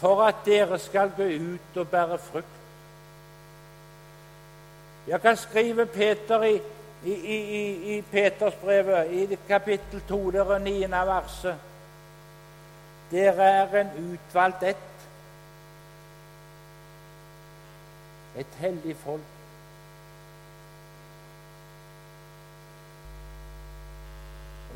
For 0.00 0.20
at 0.26 0.42
dere 0.44 0.78
skal 0.80 1.12
gå 1.16 1.28
ut 1.54 1.80
og 1.80 1.88
bære 1.88 2.18
frukt. 2.18 2.58
Jeg 5.08 5.20
kan 5.20 5.36
skrive 5.36 5.86
Peter 5.86 6.42
i, 6.42 6.60
i, 7.04 7.14
i, 7.14 7.96
i 7.96 8.02
Petersbrevet, 8.02 9.10
i 9.10 9.38
kapittel 9.48 10.02
2, 10.08 10.20
der 10.30 10.54
er 10.54 10.58
niende 10.58 11.02
verset. 11.06 11.66
Dere 13.10 13.50
er 13.62 13.80
en 13.80 13.90
utvalgt 14.12 14.62
ett. 14.62 14.86
Et 18.36 18.56
hellig 18.60 18.96
folk 18.96 19.39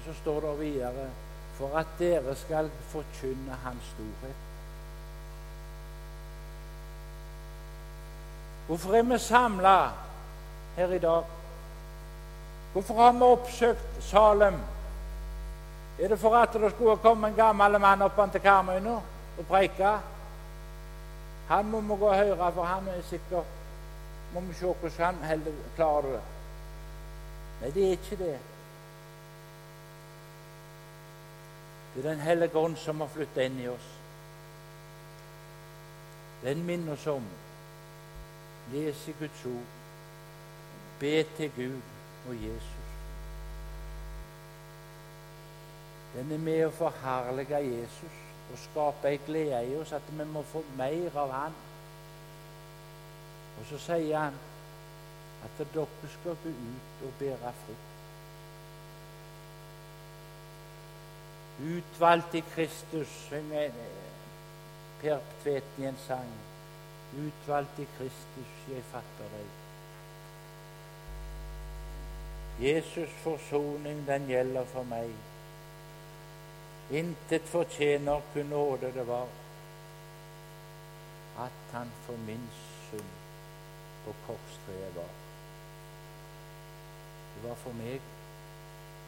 så 0.04 0.14
står 0.22 0.40
det 0.40 0.60
videre 0.60 1.08
for 1.58 1.78
at 1.78 1.86
dere 1.98 2.34
skal 2.36 2.70
forkynne 2.90 3.56
Hans 3.64 3.82
storhet. 3.94 4.42
Hvorfor 8.66 8.94
er 8.94 9.02
vi 9.02 9.18
samla 9.18 9.90
her 10.76 10.92
i 10.92 10.98
dag? 10.98 11.24
Hvorfor 12.72 12.94
har 12.94 13.12
vi 13.12 13.22
oppsøkt 13.22 14.04
Salem? 14.04 14.54
Er 15.98 16.08
det 16.08 16.18
for 16.18 16.36
at 16.36 16.52
det 16.52 16.72
skulle 16.72 16.96
komme 16.96 17.28
en 17.28 17.36
gammel 17.36 17.78
mann 17.80 18.02
opp 18.02 18.18
til 18.32 18.40
Karmøy 18.40 18.80
nå 18.80 18.94
og 19.38 19.46
preike? 19.48 19.98
Han 21.48 21.66
må 21.70 21.80
vi 21.80 22.00
gå 22.00 22.08
og 22.08 22.16
høre, 22.16 22.52
for 22.52 22.64
han 22.64 22.88
er 22.88 23.02
sikker 23.02 23.42
Må 24.34 24.40
vi 24.40 24.54
se 24.54 24.66
hvordan 24.66 25.14
han 25.22 25.42
klarer 25.76 26.02
det. 26.02 26.22
Nei, 27.60 27.70
det 27.70 27.84
er 27.86 27.90
ikke 27.90 28.16
det. 28.18 28.38
Det 31.94 32.04
er 32.04 32.10
Den 32.10 32.20
hellige 32.20 32.58
ånd 32.58 32.76
som 32.76 33.00
har 33.00 33.08
flyttet 33.08 33.44
inn 33.46 33.60
i 33.60 33.68
oss. 33.68 33.90
Den 36.42 36.64
minner 36.66 36.92
oss 36.92 37.06
om 37.06 37.26
lese 38.72 39.14
Guds 39.18 39.44
ord, 39.46 39.70
be 41.00 41.22
til 41.36 41.52
Gud 41.56 41.80
og 42.28 42.34
Jesus. 42.34 42.90
Den 46.14 46.32
er 46.32 46.38
med 46.38 46.66
å 46.66 46.74
forherlige 46.74 47.62
Jesus 47.64 48.20
og 48.52 48.58
skape 48.60 49.10
ei 49.10 49.20
glede 49.26 49.62
i 49.70 49.76
oss 49.78 49.92
at 49.96 50.10
vi 50.10 50.26
må 50.30 50.42
få 50.50 50.62
mer 50.78 51.16
av 51.18 51.32
Han. 51.32 51.56
Og 53.58 53.66
så 53.70 53.78
sier 53.78 54.18
han 54.18 54.36
at 55.44 55.58
dere 55.58 56.12
skal 56.18 56.38
gå 56.42 56.50
ut 56.50 57.04
og 57.06 57.18
bære 57.18 57.52
frukt. 57.64 58.03
Utvalgt 61.60 62.34
i 62.34 62.40
Kristus, 62.54 63.08
synger 63.28 63.70
Per 65.00 65.20
Tveten 65.42 65.84
i 65.84 65.86
en 65.86 65.98
sang. 66.06 66.32
Utvalgt 67.14 67.78
i 67.78 67.86
Kristus, 67.98 68.56
jeg 68.68 68.82
fatter 68.90 69.30
deg. 69.36 69.52
Jesus' 72.58 73.14
forsoning, 73.22 74.06
den 74.06 74.26
gjelder 74.30 74.64
for 74.64 74.86
meg. 74.90 75.10
Intet 76.90 77.46
fortjener 77.50 78.20
kun 78.32 78.46
nåde 78.46 78.92
det 78.94 79.06
var, 79.06 79.26
at 81.38 81.72
han 81.72 81.90
for 82.06 82.18
min 82.26 82.50
synd 82.90 83.14
på 84.04 84.14
korstreet 84.26 84.96
var. 84.96 85.10
Det 87.34 87.48
var 87.48 87.54
for 87.54 87.72
meg, 87.72 88.00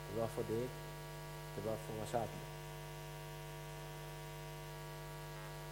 det 0.09 0.21
var 0.21 0.35
for 0.35 0.43
deg. 0.51 0.86
Var 1.65 1.77
for 1.87 2.03
oss 2.03 2.15
alle. 2.15 2.43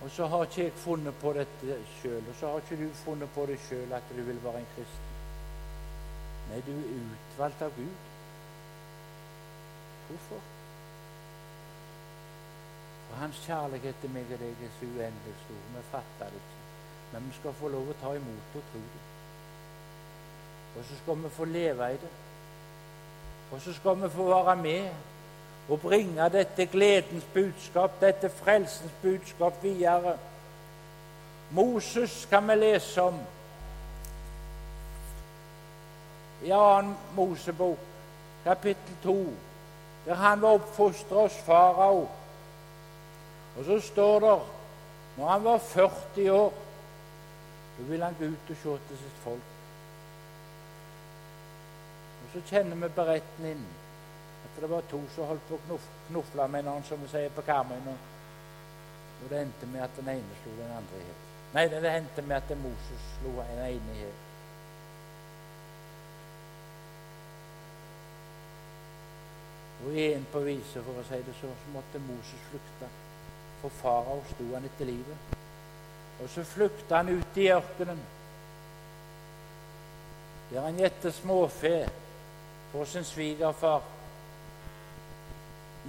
Og 0.03 0.11
så 0.11 0.27
har 0.27 0.43
ikke 0.45 0.63
jeg 0.63 0.73
funnet 0.73 1.15
på 1.21 1.33
dette 1.33 1.77
sjøl, 1.99 2.25
og 2.29 2.35
så 2.41 2.49
har 2.49 2.57
ikke 2.57 2.81
du 2.85 2.95
funnet 2.95 3.31
på 3.35 3.47
det 3.47 3.59
sjøl 3.69 3.93
at 3.93 4.03
du 4.17 4.23
vil 4.23 4.41
være 4.45 4.59
en 4.59 4.73
kristen. 4.75 5.13
Nei, 6.51 6.61
du 6.67 6.73
er 6.73 6.91
utvalgt 6.97 7.63
av 7.63 7.71
Gud. 7.77 7.95
Hvorfor? 10.09 10.43
For 13.09 13.17
Hans 13.17 13.41
kjærlighet 13.47 13.97
til 14.01 14.13
meg 14.13 14.35
og 14.35 14.45
deg 14.45 14.67
er 14.67 14.77
så 14.77 14.91
uendelig 14.91 15.35
stor. 15.45 15.65
Vi 15.77 15.87
fatter 15.91 16.35
det 16.35 16.43
ikke. 16.43 16.61
Men 17.13 17.29
vi 17.29 17.39
skal 17.39 17.57
få 17.61 17.73
lov 17.73 17.89
å 17.89 17.97
ta 18.03 18.13
imot 18.19 18.61
og 18.61 18.69
tro 18.73 18.85
det. 18.93 19.03
Og 20.75 20.85
så 20.85 21.01
skal 21.01 21.21
vi 21.23 21.33
få 21.39 21.45
leve 21.45 21.91
i 21.95 21.99
det. 22.05 22.15
Og 23.53 23.61
så 23.61 23.73
skal 23.73 24.01
vi 24.03 24.09
få 24.11 24.29
være 24.35 24.57
med 24.57 25.14
og 25.69 25.81
bringe 25.81 26.29
dette 26.29 26.67
gledens 26.67 27.25
budskap, 27.35 28.01
dette 28.01 28.29
frelsens 28.29 28.93
budskap, 29.03 29.63
videre. 29.63 30.19
Moses 31.51 32.27
kan 32.31 32.49
vi 32.49 32.55
lese 32.55 33.03
om 33.03 33.21
i 36.43 36.49
2. 36.49 36.83
Mosebok, 37.17 37.79
kapittel 38.45 38.97
2, 39.03 39.17
der 40.07 40.15
han 40.15 40.43
var 40.43 40.49
oppfostret 40.49 41.21
hos 41.21 41.39
farao. 41.47 42.09
Og 43.57 43.65
så 43.65 43.81
står 43.81 44.21
det 44.21 44.41
når 45.17 45.29
han 45.29 45.45
var 45.45 45.59
40 45.59 46.33
år, 46.33 46.53
da 47.79 47.83
ville 47.83 48.05
han 48.05 48.17
gå 48.19 48.25
ut 48.25 48.51
og 48.51 48.57
se 48.63 48.77
til 48.89 48.99
sitt 48.99 49.23
folk. 49.23 49.51
Og 52.25 52.29
så 52.33 52.43
kjenner 52.51 52.77
vi 52.77 52.93
beretningen 52.95 53.84
for 54.55 54.61
det 54.61 54.71
var 54.71 54.83
to 54.91 55.01
som 55.15 55.27
holdt 55.27 55.49
på 55.49 55.59
å 55.75 55.79
knufle 56.09 56.49
med 56.49 56.67
noen, 56.67 56.85
som 56.87 57.01
vi 57.03 57.09
sier 57.11 57.33
på 57.35 57.43
Karmøy 57.43 57.81
Og 59.25 59.31
det 59.31 59.41
endte 59.41 59.67
med 59.67 59.83
at 59.83 59.97
den 59.97 60.09
ene 60.09 60.37
slo 60.43 60.53
den 60.59 60.71
andre 60.77 61.01
i 61.01 61.07
hjel. 61.07 61.23
Nei, 61.55 61.65
det 61.71 61.91
endte 61.91 62.23
med 62.23 62.37
at 62.37 62.57
Moses 62.59 63.05
slo 63.17 63.33
den 63.41 63.63
ene 63.67 63.95
i 63.95 64.01
hjel. 64.03 64.17
Og 69.85 69.97
igjen 69.97 70.27
på 70.33 70.43
viset, 70.45 70.83
for 70.85 71.01
å 71.01 71.07
si 71.09 71.21
det 71.25 71.35
så, 71.41 71.49
så 71.49 71.73
måtte 71.75 72.03
Moses 72.05 72.45
flykte. 72.51 72.91
For 73.63 73.75
farao 73.81 74.21
sto 74.31 74.47
han 74.53 74.69
etter 74.69 74.89
livet. 74.89 75.35
Og 76.23 76.31
så 76.31 76.45
flykta 76.47 77.01
han 77.01 77.11
ut 77.17 77.41
i 77.41 77.49
ørkenen, 77.53 78.01
der 80.51 80.61
han 80.63 80.79
gjette 80.79 81.11
småfe 81.13 81.75
for 82.71 82.87
sin 82.87 83.05
svigerfar 83.05 83.83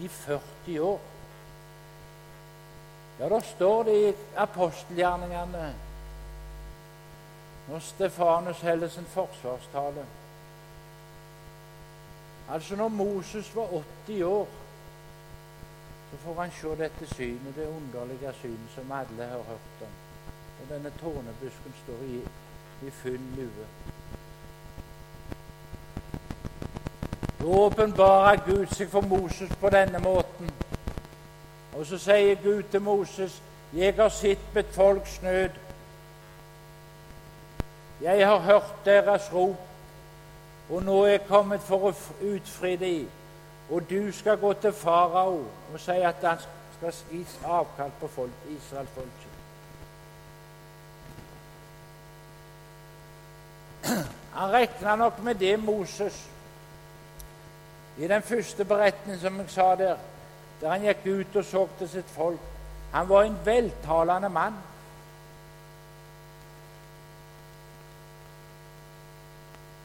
i 0.01 0.07
40 0.07 0.79
år. 0.79 0.99
Ja, 3.19 3.29
da 3.29 3.39
står 3.41 3.83
det 3.83 3.95
i 3.95 4.13
apostelgjerningene 4.35 5.73
når 7.65 7.79
Stefanus 7.81 8.61
holder 8.61 8.91
sin 8.93 9.07
forsvarstale 9.09 10.05
Altså, 12.49 12.75
når 12.75 12.87
Moses 12.87 13.55
var 13.55 13.83
80 14.07 14.23
år, 14.23 14.47
så 16.11 16.17
får 16.17 16.41
han 16.41 16.51
se 16.51 16.75
dette 16.77 17.15
synet, 17.15 17.55
det 17.55 17.67
underlige 17.67 18.33
synet 18.41 18.69
som 18.75 18.91
alle 18.91 19.23
har 19.23 19.41
hørt 19.49 19.81
om. 19.81 19.95
Og 20.61 20.69
denne 20.69 20.91
tårnebusken 21.01 21.73
står 21.83 22.03
i, 22.05 22.19
i 22.87 22.89
full 22.89 23.21
lue. 23.35 23.65
Da 27.45 27.51
åpenbarer 27.51 28.39
Gud 28.45 28.71
seg 28.73 28.89
for 28.89 29.05
Moses 29.05 29.51
på 29.61 29.69
denne 29.69 29.99
måten. 30.01 30.49
Og 31.77 31.85
så 31.85 31.99
sier 32.01 32.39
Gud 32.41 32.63
til 32.71 32.81
Moses, 32.81 33.41
'Jeg 33.73 33.93
har 33.95 34.09
sett 34.09 34.53
mitt 34.55 34.73
folks 34.73 35.21
nød. 35.21 35.49
Jeg 38.01 38.27
har 38.27 38.37
hørt 38.37 38.85
deres 38.85 39.33
rop, 39.33 39.67
og 40.69 40.83
nå 40.83 41.03
er 41.03 41.09
jeg 41.09 41.27
kommet 41.27 41.61
for 41.61 41.89
å 41.89 41.93
utfri 42.21 42.75
dem.' 42.75 43.09
Og 43.71 43.89
du 43.89 44.11
skal 44.11 44.37
gå 44.37 44.53
til 44.53 44.73
farao 44.73 45.45
og 45.73 45.79
si 45.79 45.91
at 45.91 46.15
han 46.23 46.37
skal 46.77 46.93
gi 47.11 47.25
avkall 47.45 47.91
på 47.99 48.07
folk, 48.07 48.31
Israelfolket. 48.49 49.31
Han 54.33 54.51
regna 54.53 54.95
nok 54.95 55.23
med 55.23 55.35
det, 55.35 55.59
Moses, 55.59 56.29
i 57.97 58.07
den 58.07 58.21
første 58.21 58.65
beretningen 58.65 59.19
som 59.19 59.39
jeg 59.39 59.49
sa 59.49 59.75
der, 59.79 59.97
der 60.61 60.69
han 60.69 60.83
gikk 60.83 61.05
ut 61.05 61.35
og 61.35 61.45
så 61.45 61.67
til 61.79 61.89
sitt 61.89 62.09
folk. 62.11 62.39
Han 62.91 63.09
var 63.09 63.23
en 63.23 63.37
veltalende 63.45 64.29
mann. 64.29 64.53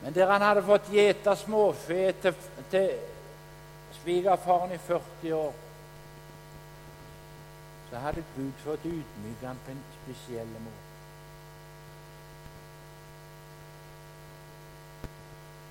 Men 0.02 0.14
der 0.14 0.30
han 0.32 0.42
hadde 0.42 0.62
fått 0.64 0.92
gjete 0.92 1.36
småfe 1.36 2.12
til, 2.22 2.34
til 2.70 2.90
svigerfaren 4.00 4.72
i 4.72 4.78
40 4.78 5.34
år, 5.34 5.52
så 7.90 7.98
hadde 7.98 8.24
Gud 8.36 8.52
fått 8.64 8.86
ydmyke 8.86 9.46
ham 9.46 9.58
på 9.64 9.74
en 9.74 9.82
spesiell 9.98 10.46
måte. 10.46 10.86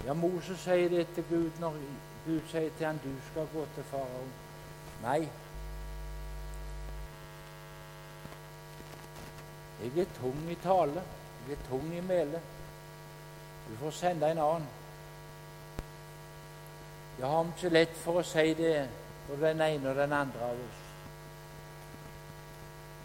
Ja, 0.05 0.13
Moses 0.13 0.59
sier 0.63 0.89
det 0.89 1.07
til 1.15 1.25
Gud 1.29 1.59
når 1.59 1.75
Gud 2.29 2.41
sier 2.51 2.69
til 2.77 2.85
ham 2.85 2.97
du 3.01 3.09
skal 3.31 3.47
gå 3.53 3.65
til 3.75 3.83
faraoen'. 3.89 4.33
Nei. 5.01 5.29
Jeg 9.81 10.03
er 10.03 10.11
tung 10.21 10.51
i 10.51 10.55
tale. 10.63 11.03
Jeg 11.47 11.55
er 11.55 11.69
tung 11.69 11.95
i 11.95 12.01
mæle. 12.01 12.41
Du 13.69 13.75
får 13.75 13.91
sende 13.91 14.31
en 14.31 14.37
annen. 14.37 14.67
Jeg 17.19 17.27
har 17.27 17.45
ikke 17.45 17.69
lett 17.69 17.97
for 18.03 18.19
å 18.19 18.23
si 18.23 18.53
det 18.53 18.75
på 19.27 19.35
den 19.41 19.61
ene 19.61 19.89
og 19.89 19.95
den 19.95 20.13
andre 20.13 20.51
av 20.51 20.61
oss. 20.67 20.83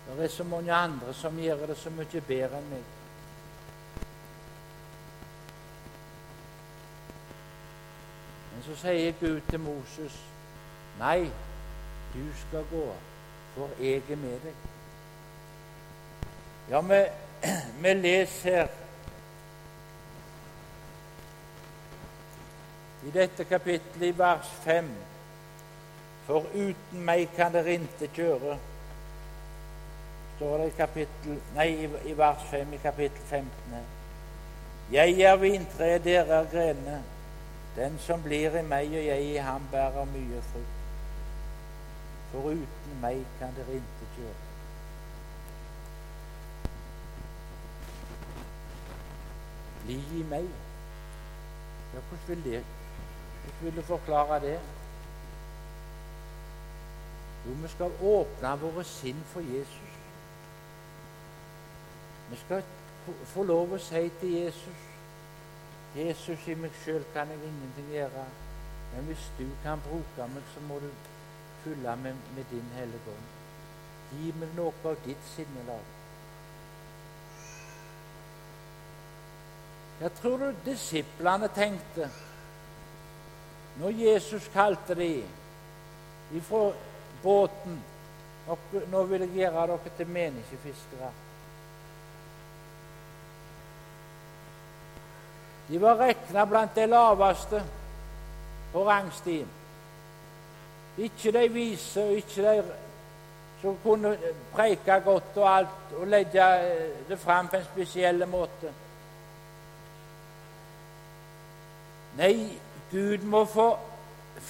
Det 0.07 0.25
er 0.25 0.29
så 0.29 0.45
mange 0.45 0.73
andre 0.73 1.15
som 1.15 1.39
gjør 1.39 1.67
det 1.67 1.79
så 1.81 1.91
mye 1.91 2.21
bedre 2.29 2.61
enn 2.61 2.71
meg. 2.71 3.04
Så 8.65 8.77
sier 8.81 9.13
Gud 9.21 9.41
til 9.51 9.61
Moses 9.61 10.21
Nei, 10.99 11.25
du 12.15 12.23
skal 12.47 12.65
gå, 12.71 12.85
for 13.55 13.71
jeg 13.81 14.03
er 14.11 14.17
med 14.17 14.41
deg. 14.45 14.61
Ja, 16.71 16.81
vi, 16.81 17.01
vi 17.83 17.95
leser 17.99 18.51
her 18.51 18.69
i 23.05 23.11
dette 23.13 23.45
kapittelet 23.45 24.07
i 24.09 24.19
vers 24.19 24.53
5 24.65 24.87
For 26.27 26.47
uten 26.55 27.03
meg 27.05 27.27
kan 27.37 27.53
dere 27.53 27.75
intet 27.77 28.15
kjøre, 28.17 28.55
står 30.37 30.55
det 30.63 30.69
i, 30.71 30.77
kapittel, 30.79 31.35
nei, 31.53 31.67
i 32.09 32.15
vers 32.17 32.47
5 32.49 32.73
i 32.73 32.79
kapittel 32.81 33.27
15. 33.29 33.75
Jeg 34.95 35.21
er 35.21 35.37
vintreet, 35.37 36.05
dere 36.05 36.39
er 36.39 36.49
grenene. 36.49 37.03
Den 37.77 37.99
som 37.99 38.23
blir 38.23 38.55
i 38.59 38.63
meg 38.63 38.93
og 38.95 39.07
jeg 39.07 39.25
i 39.33 39.37
ham, 39.43 39.67
bærer 39.73 40.05
mye 40.05 40.43
frukt. 40.51 40.81
For 42.31 42.51
uten 42.51 43.01
meg 43.03 43.25
kan 43.39 43.55
dere 43.57 43.81
intet 43.81 44.19
gjøre. 44.19 44.45
Bli 49.85 49.99
i 50.21 50.23
meg. 50.31 50.49
Ja, 51.95 52.01
hvordan 52.01 52.29
vil 52.29 52.45
det 52.53 52.65
hvordan 53.45 53.65
vil 53.65 53.77
du 53.77 53.83
forklare 53.83 54.41
det? 54.41 54.61
Jo, 57.47 57.53
vi 57.53 57.69
skal 57.69 57.93
åpne 58.03 58.61
våre 58.61 58.85
sinn 58.85 59.21
for 59.25 59.41
Jesus. 59.41 59.99
Vi 62.31 62.37
skal 62.37 62.63
få 63.25 63.43
lov 63.45 63.75
å 63.77 63.79
si 63.79 64.09
til 64.21 64.33
Jesus 64.33 64.94
Jesus, 65.95 66.49
i 66.51 66.55
meg 66.59 66.75
sjøl 66.83 67.05
kan 67.15 67.31
jeg 67.31 67.39
ingenting 67.47 67.91
gjøre, 67.95 68.25
men 68.95 69.11
hvis 69.11 69.27
du 69.39 69.45
kan 69.63 69.83
bruke 69.85 70.27
meg, 70.33 70.43
så 70.55 70.63
må 70.69 70.81
du 70.83 70.89
fylle 71.63 71.97
meg 72.03 72.17
med 72.37 72.49
din 72.51 72.73
Hellige 72.75 73.13
Ånd. 73.15 73.29
Gi 74.15 74.33
meg 74.41 74.57
noe 74.57 74.75
av 74.91 74.99
ditt 75.07 75.29
sinnelag. 75.35 75.93
Hva 80.01 80.11
tror 80.19 80.43
du 80.43 80.63
disiplene 80.67 81.49
tenkte 81.55 82.11
når 83.79 83.95
Jesus 83.99 84.51
kalte 84.55 84.95
dem 84.99 86.35
ifra 86.35 86.71
båten 87.23 87.83
Nå 88.93 89.01
vil 89.09 89.23
jeg 89.25 89.39
gjøre 89.39 89.63
dere 89.71 89.91
til 89.97 90.09
menneskefiskere. 90.13 91.07
De 95.69 95.81
var 95.81 95.97
regna 96.01 96.45
blant 96.45 96.75
de 96.77 96.87
laveste 96.87 97.63
på 98.73 98.85
rangstien. 98.89 99.49
Ikke 100.99 101.33
de 101.33 101.49
vise, 101.53 102.03
ikke 102.17 102.43
de 102.43 102.63
som 103.63 103.79
kunne 103.83 104.17
preike 104.53 105.01
godt 105.05 105.37
og 105.41 105.57
alt 105.57 105.93
og 105.97 106.07
legge 106.07 106.47
det 107.09 107.19
fram 107.19 107.49
på 107.49 107.57
en 107.57 107.65
spesiell 107.65 108.27
måte. 108.29 108.73
Nei, 112.19 112.59
Gud 112.91 113.25
må 113.27 113.45
få 113.49 113.71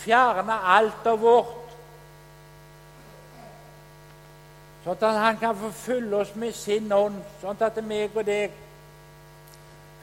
fjerne 0.03 0.57
alt 0.75 1.07
av 1.07 1.23
vårt, 1.23 1.61
sånn 4.85 4.99
at 4.99 5.23
Han 5.23 5.39
kan 5.41 5.57
få 5.57 5.71
fylle 5.71 6.17
oss 6.17 6.35
med 6.35 6.53
sin 6.53 6.93
ånd, 6.93 7.23
sånn 7.41 7.63
at 7.63 7.79
meg 7.87 8.17
og 8.17 8.27
deg 8.27 8.64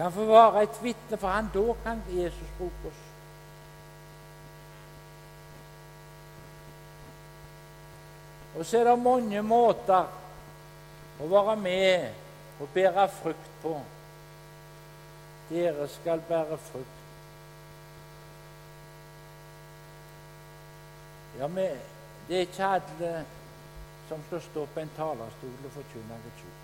kan 0.02 0.12
få 0.12 0.26
være 0.26 0.64
et 0.64 0.84
vitne 0.84 1.18
for 1.18 1.28
Han. 1.28 1.50
Da 1.54 1.74
kan 1.84 2.04
Jesus 2.10 2.48
bruke 2.58 2.88
oss. 2.88 3.02
Og 8.56 8.66
så 8.66 8.78
er 8.78 8.84
det 8.84 9.00
mange 9.00 9.42
måter 9.42 10.10
å 11.22 11.28
være 11.30 11.56
med 11.56 12.10
og 12.60 12.74
bære 12.74 13.06
frukt 13.22 13.52
på. 13.62 13.76
Dere 15.50 15.88
skal 15.88 16.24
bære 16.28 16.58
frukt. 16.58 17.00
Ja, 21.40 21.48
men 21.48 21.80
Det 22.28 22.38
er 22.38 22.42
ikke 22.42 22.66
alle 22.66 23.26
som 24.08 24.20
skal 24.28 24.42
stå 24.42 24.66
på 24.74 24.80
en 24.80 24.92
talerstol 24.96 25.66
og 25.66 25.72
forkynne 25.74 26.20
Guds 26.24 26.44
ord. 26.46 26.61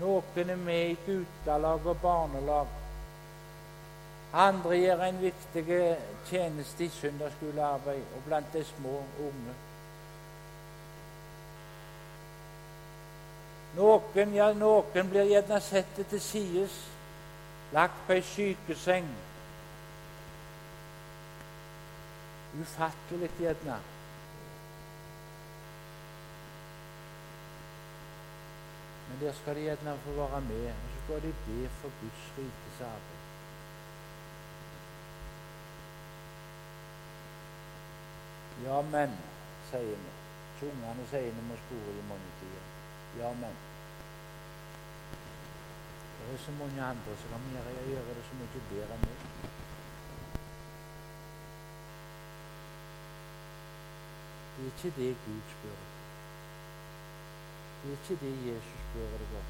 Noen 0.00 0.50
er 0.50 0.56
med 0.56 0.90
i 0.90 0.98
guttelag 1.06 1.86
og 1.86 1.98
barnelag. 2.02 2.78
Andre 4.32 4.78
gjør 4.78 5.02
en 5.04 5.20
viktig 5.20 5.64
tjeneste 6.30 6.84
i 6.84 6.88
søndagsskolearbeid 6.88 8.14
og 8.16 8.24
blant 8.26 8.54
de 8.54 8.64
små 8.64 9.02
unge. 9.20 9.56
Noen, 13.76 14.34
ja, 14.36 14.48
noen 14.56 15.12
blir 15.12 15.28
gjerne 15.28 15.60
satt 15.60 16.00
til 16.08 16.20
sides, 16.20 16.80
lagt 17.72 18.00
på 18.06 18.16
ei 18.16 18.24
sykeseng 18.24 19.12
Ufattelig, 22.52 23.30
gjerne. 23.40 23.78
Men 29.12 29.20
der 29.20 29.32
skal 29.32 29.56
de 29.56 29.60
gjerne 29.60 29.98
få 30.04 30.10
være 30.10 30.40
med, 30.40 30.66
og 30.66 30.74
så 30.92 30.98
skal 31.04 31.22
de 31.22 31.34
be 31.46 31.68
for 31.68 31.90
Guds 32.00 32.22
rikes 32.38 32.80
arbeid. 32.80 33.20
Ja, 38.64 38.80
men, 38.82 39.18
sier 39.70 39.98
vi. 40.04 40.12
Tungene 40.60 41.04
sier 41.10 41.28
vi 41.36 41.44
må 41.48 41.58
sporer 41.64 42.00
i 42.00 42.06
månetider. 42.08 42.64
Ja, 43.18 43.32
men. 43.42 43.54
Det 46.18 46.34
er 46.34 46.44
så 46.48 46.52
mange 46.60 46.82
andre 46.82 47.16
som 47.22 47.30
kan 47.30 47.88
gjøre 47.92 48.14
det 48.16 48.28
så 48.28 48.34
mye 48.40 48.66
bedre 48.70 48.94
enn 48.94 49.08
meg. 49.08 49.18
Det 54.56 54.64
er 54.66 54.72
ikke 54.72 55.00
det 55.00 55.16
Gud 55.26 55.42
spør 55.56 55.82
deg. 55.82 56.01
Det 57.82 57.90
er 57.90 57.96
ikke 57.96 58.24
det 58.24 58.46
Jesus 58.46 58.82
spør 58.90 59.18
deg 59.18 59.30
om. 59.38 59.46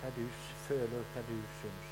Hva 0.00 0.08
du 0.16 0.24
føler, 0.68 1.04
hva 1.12 1.20
du 1.28 1.36
syns. 1.60 1.90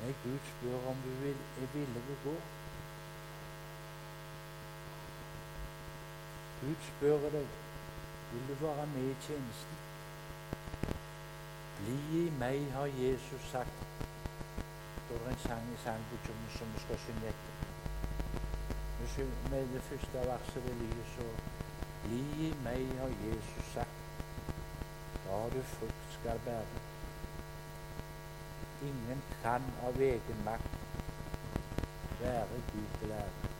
Nei, 0.00 0.14
Gud 0.22 0.38
spør 0.52 0.88
om 0.90 1.02
du 1.04 1.10
vil, 1.24 1.42
er 1.64 1.68
villig 1.74 2.04
å 2.14 2.16
gå. 2.24 2.34
Gud 6.62 6.88
spør 6.88 7.28
deg 7.36 7.52
vil 8.32 8.48
du 8.48 8.54
være 8.64 8.86
med 8.94 9.10
i 9.10 9.18
tjenesten. 9.26 9.82
Bli 11.82 11.98
i 12.22 12.24
meg, 12.40 12.72
har 12.72 12.86
Jesus 12.86 13.52
sagt. 13.52 13.84
Det 15.08 15.20
er 15.20 15.30
en 15.30 15.38
sang 15.44 15.72
i 15.76 15.78
sangboka 15.84 16.40
som 16.56 16.74
vi 16.74 16.86
skal 16.86 17.04
synge 17.06 17.34
etter. 17.34 17.63
Med 19.50 19.66
det 19.74 19.82
første 19.82 20.18
verset 20.28 20.64
ved 20.64 20.74
lyset 20.74 21.12
så 21.16 21.22
Bli 22.04 22.46
i 22.46 22.54
meg, 22.64 22.86
har 22.98 23.12
Jesus 23.26 23.72
sagt. 23.74 23.88
Da 25.26 25.36
du 25.52 25.62
frukt 25.62 26.16
skal 26.20 26.40
bære. 26.44 26.80
Ingen 28.82 29.22
kan 29.42 29.62
av 29.86 30.00
egen 30.00 30.42
makt 30.44 30.74
være 32.20 32.60
Gud 32.72 32.98
til 33.00 33.10
ære. 33.10 33.50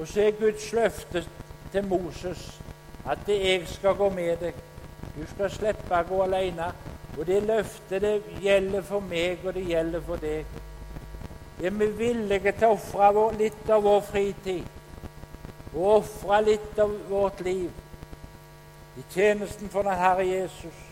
Og 0.00 0.08
så 0.08 0.20
er 0.20 0.30
Guds 0.40 0.72
løfte 0.72 1.28
til 1.72 1.86
Moses 1.86 2.62
at 3.06 3.28
jeg 3.28 3.68
skal 3.68 3.94
gå 3.94 4.08
med 4.10 4.36
deg. 4.36 4.54
Du 5.16 5.26
skal 5.34 5.50
slippe 5.50 6.00
å 6.00 6.08
gå 6.08 6.22
alene. 6.24 6.72
Og 7.18 7.26
det 7.26 7.42
løftet 7.42 8.02
det 8.02 8.40
gjelder 8.42 8.82
for 8.82 9.00
meg, 9.00 9.44
og 9.44 9.54
det 9.54 9.68
gjelder 9.68 10.02
for 10.04 10.20
deg. 10.20 10.56
Er 11.62 11.70
vi 11.70 11.86
villige 11.86 12.52
til 12.52 12.68
å 12.68 12.76
ofre 12.76 13.30
litt 13.38 13.70
av 13.72 13.84
vår 13.86 14.02
fritid 14.04 14.64
og 15.72 15.86
ofre 15.94 16.40
litt 16.44 16.78
av 16.80 16.90
vårt 17.08 17.40
liv 17.44 17.70
i 19.00 19.04
tjenesten 19.12 19.70
for 19.72 19.88
den 19.88 19.96
Herre 19.96 20.26
Jesus? 20.28 20.82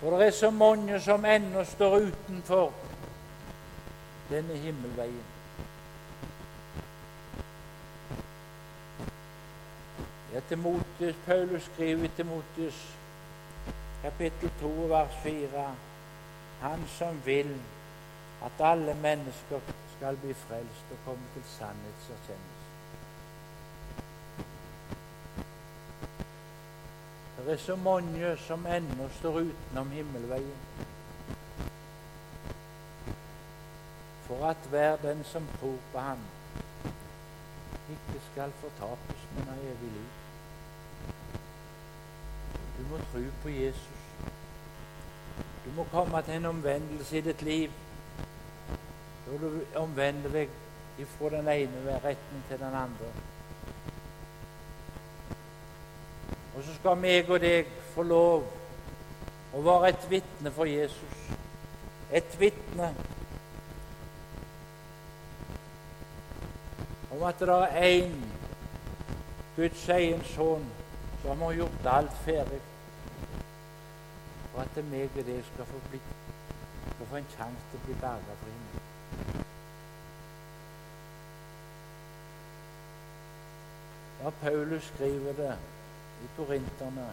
For 0.00 0.16
det 0.16 0.26
er 0.26 0.34
så 0.34 0.50
mange 0.50 0.98
som 1.04 1.24
ennå 1.24 1.62
står 1.64 1.96
utenfor 2.08 2.72
denne 4.30 4.56
himmelveien. 4.58 5.28
Ja, 10.34 10.40
Paulus 11.26 11.68
skriver 11.74 12.04
i 12.04 12.10
Timotius 12.16 12.82
kapittel 14.02 14.50
2 14.60 14.72
vers 14.90 15.14
4 15.22 15.89
Han 16.60 16.84
som 16.98 17.20
vil 17.24 17.54
at 18.44 18.64
alle 18.64 18.94
mennesker 18.94 19.60
skal 19.96 20.16
bli 20.16 20.34
frelst 20.34 20.94
og 20.94 21.04
komme 21.04 21.34
til 21.34 21.44
sannhetserkjennelse. 21.56 22.56
Det 27.40 27.52
er 27.52 27.56
så 27.56 27.76
mange 27.76 28.36
som 28.36 28.66
ennå 28.66 29.08
står 29.18 29.40
utenom 29.40 29.90
himmelveien. 29.90 30.88
for 34.30 34.46
at 34.46 34.56
hver 34.70 34.96
den 34.96 35.24
som 35.24 35.46
tror 35.60 35.78
på 35.92 35.98
ham, 35.98 36.18
ikke 37.90 38.20
skal 38.32 38.52
fortapes, 38.52 39.28
men 39.36 39.44
har 39.44 39.56
evig 39.62 39.90
liv. 39.92 40.08
Du 42.78 42.82
må 42.90 42.98
tro 43.12 43.24
på 43.42 43.48
Jesus. 43.48 43.99
Du 45.64 45.70
må 45.76 45.84
komme 45.92 46.22
til 46.22 46.34
en 46.34 46.46
omvendelse 46.46 47.18
i 47.18 47.20
ditt 47.20 47.42
liv. 47.42 47.70
Da 49.26 49.36
du 49.40 49.60
omvender 49.76 50.32
deg 50.32 50.56
fra 51.18 51.30
den 51.36 51.48
ene 51.48 51.98
retten 52.04 52.44
til 52.48 52.58
den 52.58 52.74
andre. 52.74 53.10
Og 56.56 56.62
så 56.62 56.74
skal 56.74 56.96
meg 56.96 57.30
og 57.30 57.40
deg 57.40 57.68
få 57.94 58.02
lov 58.02 58.48
å 59.54 59.62
være 59.64 59.92
et 59.92 60.10
vitne 60.10 60.52
for 60.54 60.68
Jesus. 60.68 61.22
Et 62.12 62.40
vitne 62.40 62.90
om 67.10 67.22
at 67.26 67.38
det 67.40 67.48
er 67.48 67.78
én 67.84 68.18
Guds 69.56 69.88
egen 69.88 70.24
sønn 70.24 70.66
som 71.22 71.42
har 71.44 71.52
gjort 71.52 71.88
alt 71.92 72.20
ferdig 72.24 72.60
at 74.76 74.84
meg 74.84 75.10
og 75.18 75.26
deg 75.26 75.40
skal 75.44 75.66
få, 75.66 75.78
bli, 75.90 75.98
skal 76.94 77.06
få 77.10 77.16
en 77.18 77.32
sjanse 77.34 77.64
til 77.70 77.80
å 77.80 77.86
bli 77.86 77.96
berga 78.02 78.36
fra 78.42 78.52
himmelen. 78.52 78.86
Ja, 84.20 84.30
Paulus 84.42 84.84
skriver 84.94 85.32
det 85.32 85.52
i 86.22 86.30
Korinterne, 86.36 87.08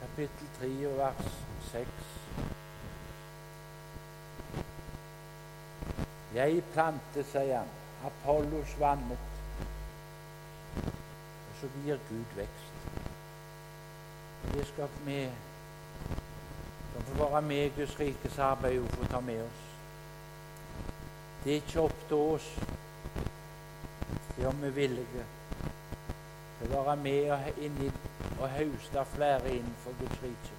kapittel 0.00 0.50
3 0.58 0.72
og 0.90 0.98
vers 0.98 1.36
6. 1.70 1.88
Jeg 6.34 6.62
plantet, 6.74 7.26
sier 7.26 7.56
han. 7.58 7.70
Apollos 8.06 8.76
vannet. 8.80 9.18
Og 10.76 11.56
så 11.60 11.70
gir 11.84 11.98
Gud 12.08 12.36
vekst. 12.36 13.09
Det 14.42 14.66
skal 14.66 14.88
vi 15.04 15.22
som 16.92 17.02
får 17.02 17.30
være 17.30 17.42
med 17.42 17.66
i 17.66 17.72
Guds 17.76 18.00
rikes 18.00 18.38
arbeid 18.38 18.80
og 18.80 18.88
få 18.88 19.06
ta 19.10 19.20
med 19.20 19.42
oss. 19.42 19.66
Det 21.44 21.52
er 21.52 21.62
ikke 21.62 21.80
opp 21.80 22.06
til 22.08 22.16
oss 22.16 22.48
det 24.36 24.46
er 24.46 24.48
om 24.48 24.62
vi 24.62 24.66
er 24.66 24.70
villige 24.70 25.24
til 26.60 26.72
å 26.72 26.82
være 26.84 26.96
med 26.96 27.26
og, 27.34 27.58
inni, 27.60 27.90
og 28.38 28.46
hauste 28.54 29.02
flere 29.14 29.52
innenfor 29.52 29.96
Guds 29.98 30.22
rike. 30.22 30.56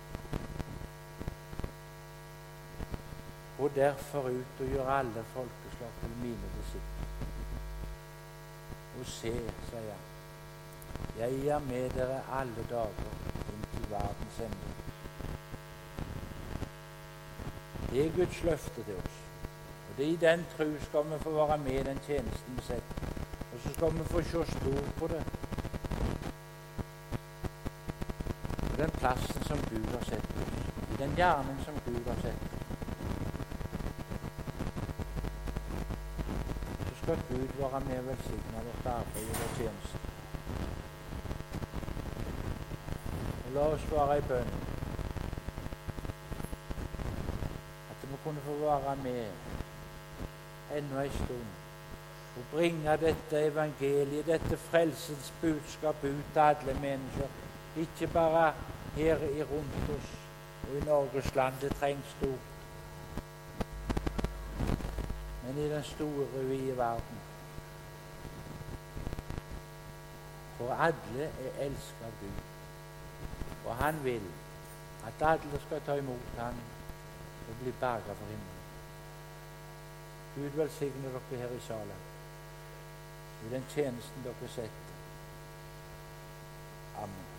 Og 3.59 3.73
derfor 3.75 4.29
ut 4.29 4.61
og 4.65 4.69
gjøre 4.75 4.99
alle 4.99 5.25
folkeslag 5.33 5.97
til 6.03 6.13
mine 6.21 6.53
disipler. 6.59 7.09
Og 8.99 9.09
se, 9.15 9.33
sier 9.71 9.89
han, 9.89 10.07
jeg 11.17 11.53
er 11.57 11.67
med 11.69 11.89
dere 11.97 12.21
alle 12.37 12.69
dager 12.69 13.30
verdens 13.91 14.39
ende. 14.45 14.71
Det 17.91 18.05
er 18.05 18.15
Guds 18.15 18.43
løfte 18.43 18.83
til 18.83 18.95
oss. 18.95 19.17
Og 19.89 19.97
det 19.97 20.05
er 20.05 20.11
I 20.11 20.15
den 20.15 20.45
tro 20.57 20.65
skal 20.81 21.03
vi 21.11 21.23
få 21.23 21.31
være 21.31 21.57
med 21.57 21.79
i 21.79 21.83
den 21.83 21.99
tjenesten 22.07 22.57
vi 22.57 22.61
setter. 22.61 22.95
Og 23.53 23.59
så 23.63 23.73
skal 23.73 23.93
vi 23.93 24.03
få 24.03 24.21
se 24.21 24.51
stort 24.51 24.93
på 24.99 25.07
det. 25.07 25.23
På 28.69 28.75
den 28.77 28.91
plassen 28.91 29.43
som 29.43 29.57
Gud 29.57 29.85
har 29.95 30.05
sett 30.05 30.29
oss. 30.41 30.53
I 30.93 30.95
den 31.03 31.15
hjernen 31.15 31.57
som 31.65 31.73
Gud 31.85 32.03
har 32.07 32.21
sett 32.21 32.41
oss. 32.47 32.61
Så 36.87 36.93
skal 37.03 37.19
Gud 37.29 37.47
være 37.59 37.79
med 37.79 37.97
og 37.99 38.07
velsigne 38.07 38.63
vårt 38.67 38.85
arbeid 38.85 39.29
og 39.31 39.35
vår 39.41 39.51
tjeneste. 39.57 39.97
Og 43.37 43.40
la 43.55 43.67
oss 43.75 43.87
være 43.91 44.17
i 44.17 44.27
bønn 44.27 44.51
at 47.93 48.03
vi 48.03 48.19
kunne 48.23 48.43
få 48.45 48.57
være 48.61 48.95
med 49.03 50.77
enda 50.77 51.03
en 51.03 51.17
stund 51.23 51.49
og 52.37 52.43
bringe 52.51 52.97
dette 52.97 53.41
evangeliet, 53.47 54.25
dette 54.25 54.57
frelsens 54.57 55.33
budskap, 55.41 56.03
ut 56.03 56.29
til 56.33 56.39
alle 56.39 56.73
mennesker. 56.81 57.27
Ikke 57.77 58.07
bare 58.07 58.53
her 58.95 59.17
i 59.17 59.43
rundt 59.43 59.91
oss 59.97 60.13
og 60.69 60.77
i 60.77 60.85
Norges 60.85 61.35
land. 61.35 61.53
Det 61.61 61.75
trengs 61.75 62.15
stort 62.17 62.51
men 65.53 65.65
i 65.65 65.69
den 65.69 65.83
store, 65.83 66.43
vide 66.43 66.77
verden. 66.77 67.17
For 70.57 70.73
alle 70.73 71.23
er 71.23 71.65
elsket 71.65 72.05
av 72.05 72.13
Gud, 72.21 72.50
og 73.71 73.77
han 73.77 74.03
vil 74.03 74.23
at 75.07 75.27
alle 75.27 75.61
skal 75.65 75.81
ta 75.85 75.95
imot 75.95 76.33
ham 76.37 76.57
og 77.49 77.55
bli 77.61 77.71
berga 77.79 78.13
for 78.19 78.25
himmelen. 78.31 78.59
Gud 80.35 80.57
velsigne 80.59 81.13
dere 81.13 81.39
her 81.41 81.55
i 81.55 81.59
salen, 81.67 82.03
i 83.45 83.53
den 83.53 83.65
tjenesten 83.69 84.23
dere 84.23 84.49
setter. 84.55 84.95
Amen. 86.97 87.30